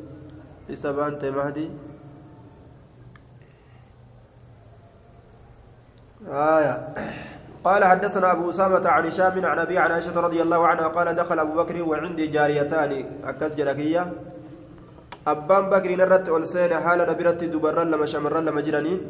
[0.71, 1.71] إسا بانته مهدي
[6.29, 6.95] آية
[7.65, 11.39] قال حدثنا أبو أسامة عن هشام عن أبي عن عائشة رضي الله عنها قال دخل
[11.39, 14.13] أبو بكر وعندي جاريتان أكس جلكية
[15.33, 19.01] abbaan bakriin irratti ol seene haala dhabiratti dubarran lama shamarran lama jiraniin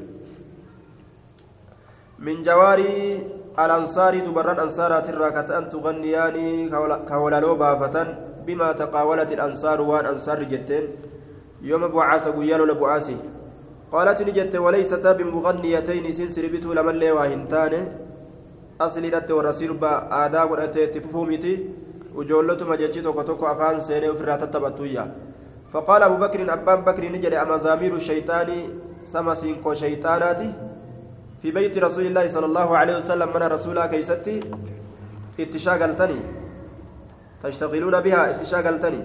[2.26, 3.22] min jawaarii
[3.56, 7.16] alansaarii dubarran ansaaraatirraa ka ta'an tuganniyaanii ka
[10.12, 10.84] ansaarri jetteen
[11.62, 13.16] yooma bucaasa guyyaa lola bu'aasi
[13.92, 17.80] qaalat ni jette walaysataa bimuqanniyatayn isin sirbituu lamallee waa hin taane
[18.78, 21.54] asliidhatte warra sirba aadaa godhatee itti fufuu miti
[22.14, 25.06] ujoollotuma jechi tokko tokko afaan seenee ofirraa tattabatuyya
[25.72, 28.48] فقال أبو بكر أبان بكر نجد أمزامير الشيطان
[29.12, 30.50] سمسينكو شيطاناتي
[31.42, 34.40] في بيت رسول الله صلى الله عليه وسلم من رسولا كيستي
[35.40, 36.20] اتشاغلتني
[37.42, 39.02] تشتغلون بها اتشاغلتني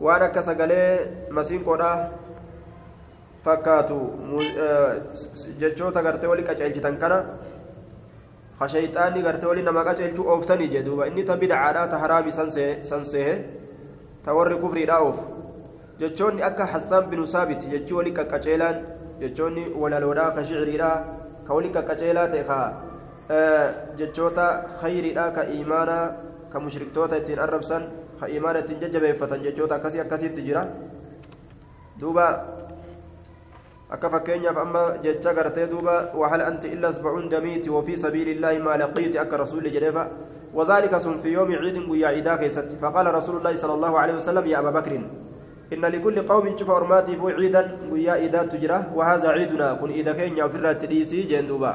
[0.00, 1.76] وأنا كسغلي مسينكو
[3.46, 3.96] fakkaatu
[5.60, 7.18] jechoota gartee wali qaceelchitan kana
[8.58, 13.34] ka shayxaanni gartee wali nama qaceelchuu ooftanii jedhuuba inni ta bidcaadhaa ta haraami san seehe
[14.24, 15.22] ta warri kufriidhaa oofu
[16.00, 18.82] jechoonni akka hassaan binu saabit jechii wali qaqqaceelaan
[19.20, 20.96] jechoonni walaloodhaa ka shiciriidhaa
[21.46, 22.58] ka wali qaqqaceelaa ta'e ka
[24.02, 24.46] jechoota
[27.20, 27.82] ittiin arrabsan
[28.20, 30.66] ka imaana ittiin jajjabeeffatan jechoota akkasii akkasiitti jira
[32.00, 32.26] duuba
[33.90, 38.78] akka fakkeenyaaf amma jecha gartee duuba wahal anti illa asbacuun damiiti wafii sabiili illaahi maa
[38.78, 40.08] laqiiti akka rasuulli jedheefa
[40.56, 44.46] وذلك سن في يوم عيد ويا عيدا كيست فقال رسول الله صلى الله عليه وسلم
[44.46, 44.92] يا أبا بكر
[45.72, 50.38] إن لكل قوم شوف أرماتي فو عيدا ويا عيدا تجرى وهذا عيدنا كن إذا كان
[50.38, 51.74] يغفر تديسي جندوبا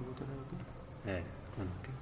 [0.00, 0.56] 보더라도.
[1.04, 1.24] 네.
[1.54, 1.98] 그렇게.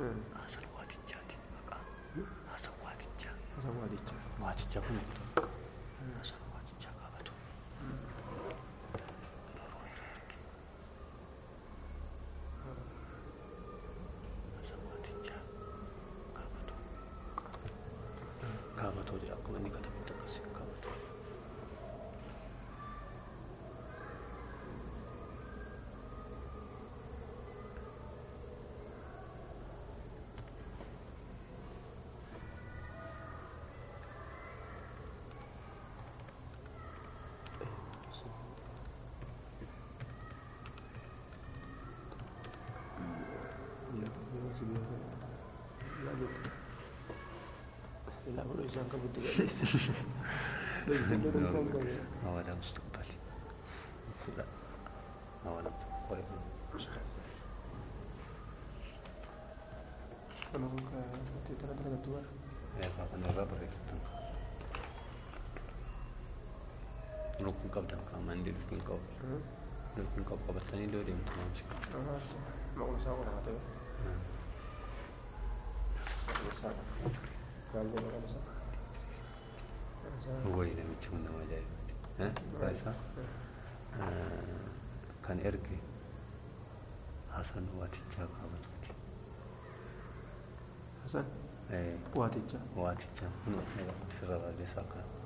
[0.00, 0.24] 음.
[0.34, 1.78] 아사고 아디짜 아디짜가
[2.50, 4.80] 아사고 아디짜 아사고 아디짜 아디짜
[48.40, 48.94] لا هو ليس عنك
[50.88, 51.96] ليس عنك مستقبلي
[54.38, 54.44] لا
[77.04, 77.29] mau
[80.44, 81.62] 누구에게 미치면 넘어져요.
[82.20, 82.32] 예?
[82.58, 84.70] 그래서, 어,
[85.22, 85.78] 간 이렇게,
[87.30, 88.92] 하산 우와 뒷자고 하고 좋지.
[91.04, 91.26] 하산?
[91.70, 91.96] 예.
[92.16, 92.58] 우와 뒷자?
[92.74, 93.30] 우와 뒷자.
[93.46, 95.19] 내가 들어가서 아까.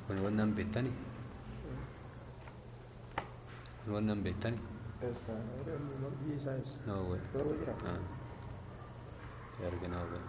[0.10, 0.20] el
[6.34, 6.78] bisa es.
[6.86, 7.20] No, güey.
[7.32, 8.00] Pero voy a Ah.
[9.58, 10.22] Claro que no, güey.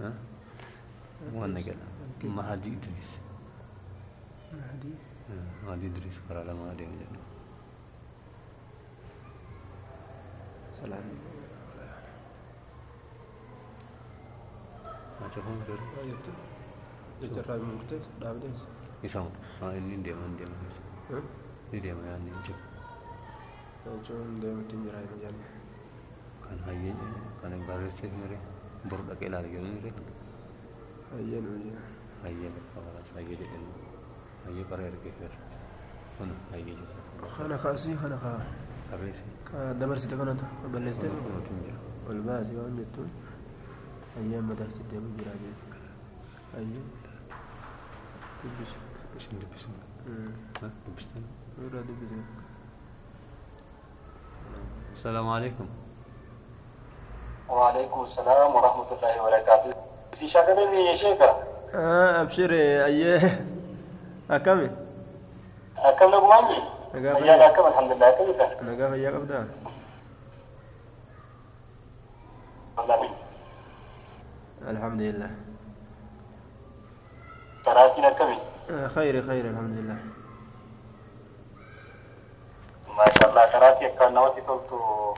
[0.00, 0.12] ها؟
[1.34, 1.60] وأنا
[2.24, 3.10] ما هدي إدريس.
[5.66, 7.33] ما هدي إدريس قرا لما هدي مجنون
[10.84, 11.00] Salam.
[15.20, 15.80] ما تفهم غير.
[17.24, 18.60] Itu rabi murtad, dabdes.
[19.04, 19.24] يسمع
[19.62, 20.68] ها اني دي من دي من
[21.08, 21.24] Hah?
[21.72, 22.54] دي دي من يعني جب
[24.04, 25.36] Cuman dia mesti nyerai majan.
[26.44, 26.92] كان هاي
[27.42, 28.38] كان بارس مري
[28.84, 29.92] برد اكل على جنون uji.
[32.24, 33.46] هاي خلاص هاي دي
[34.46, 35.14] هاي قرر كيف
[36.20, 36.84] هنا هاي جزء
[37.36, 38.36] Khana khasi, khana kha.
[38.36, 38.73] كريسي Ka dabar sita
[40.10, 40.46] kana ta.
[40.72, 41.06] Baleste.
[41.06, 41.74] كنا تنجر
[42.08, 43.10] والباس يوم يتون
[44.16, 45.52] أيام ما تحت الدم جرادي
[46.56, 46.84] أيام
[48.42, 48.70] تلبس
[49.14, 49.62] إيش اللي بس
[50.62, 51.22] ها لبستني
[51.58, 52.24] يراد بزين
[54.92, 55.66] السلام عليكم
[57.48, 59.74] وعليكم السلام ورحمة الله وبركاته
[60.14, 61.30] si shagarini ya sheka
[61.74, 63.46] آه أبشر أيه
[64.30, 64.70] أكمل
[65.84, 67.22] akam na قاعد
[68.98, 69.48] يا أبدا
[72.76, 73.10] wallahi
[74.68, 75.30] الحمد لله
[78.10, 78.40] akkamii
[78.70, 79.96] آه، خير خير الحمد لله
[82.96, 84.78] maashaallah karaatii akka namatti toltu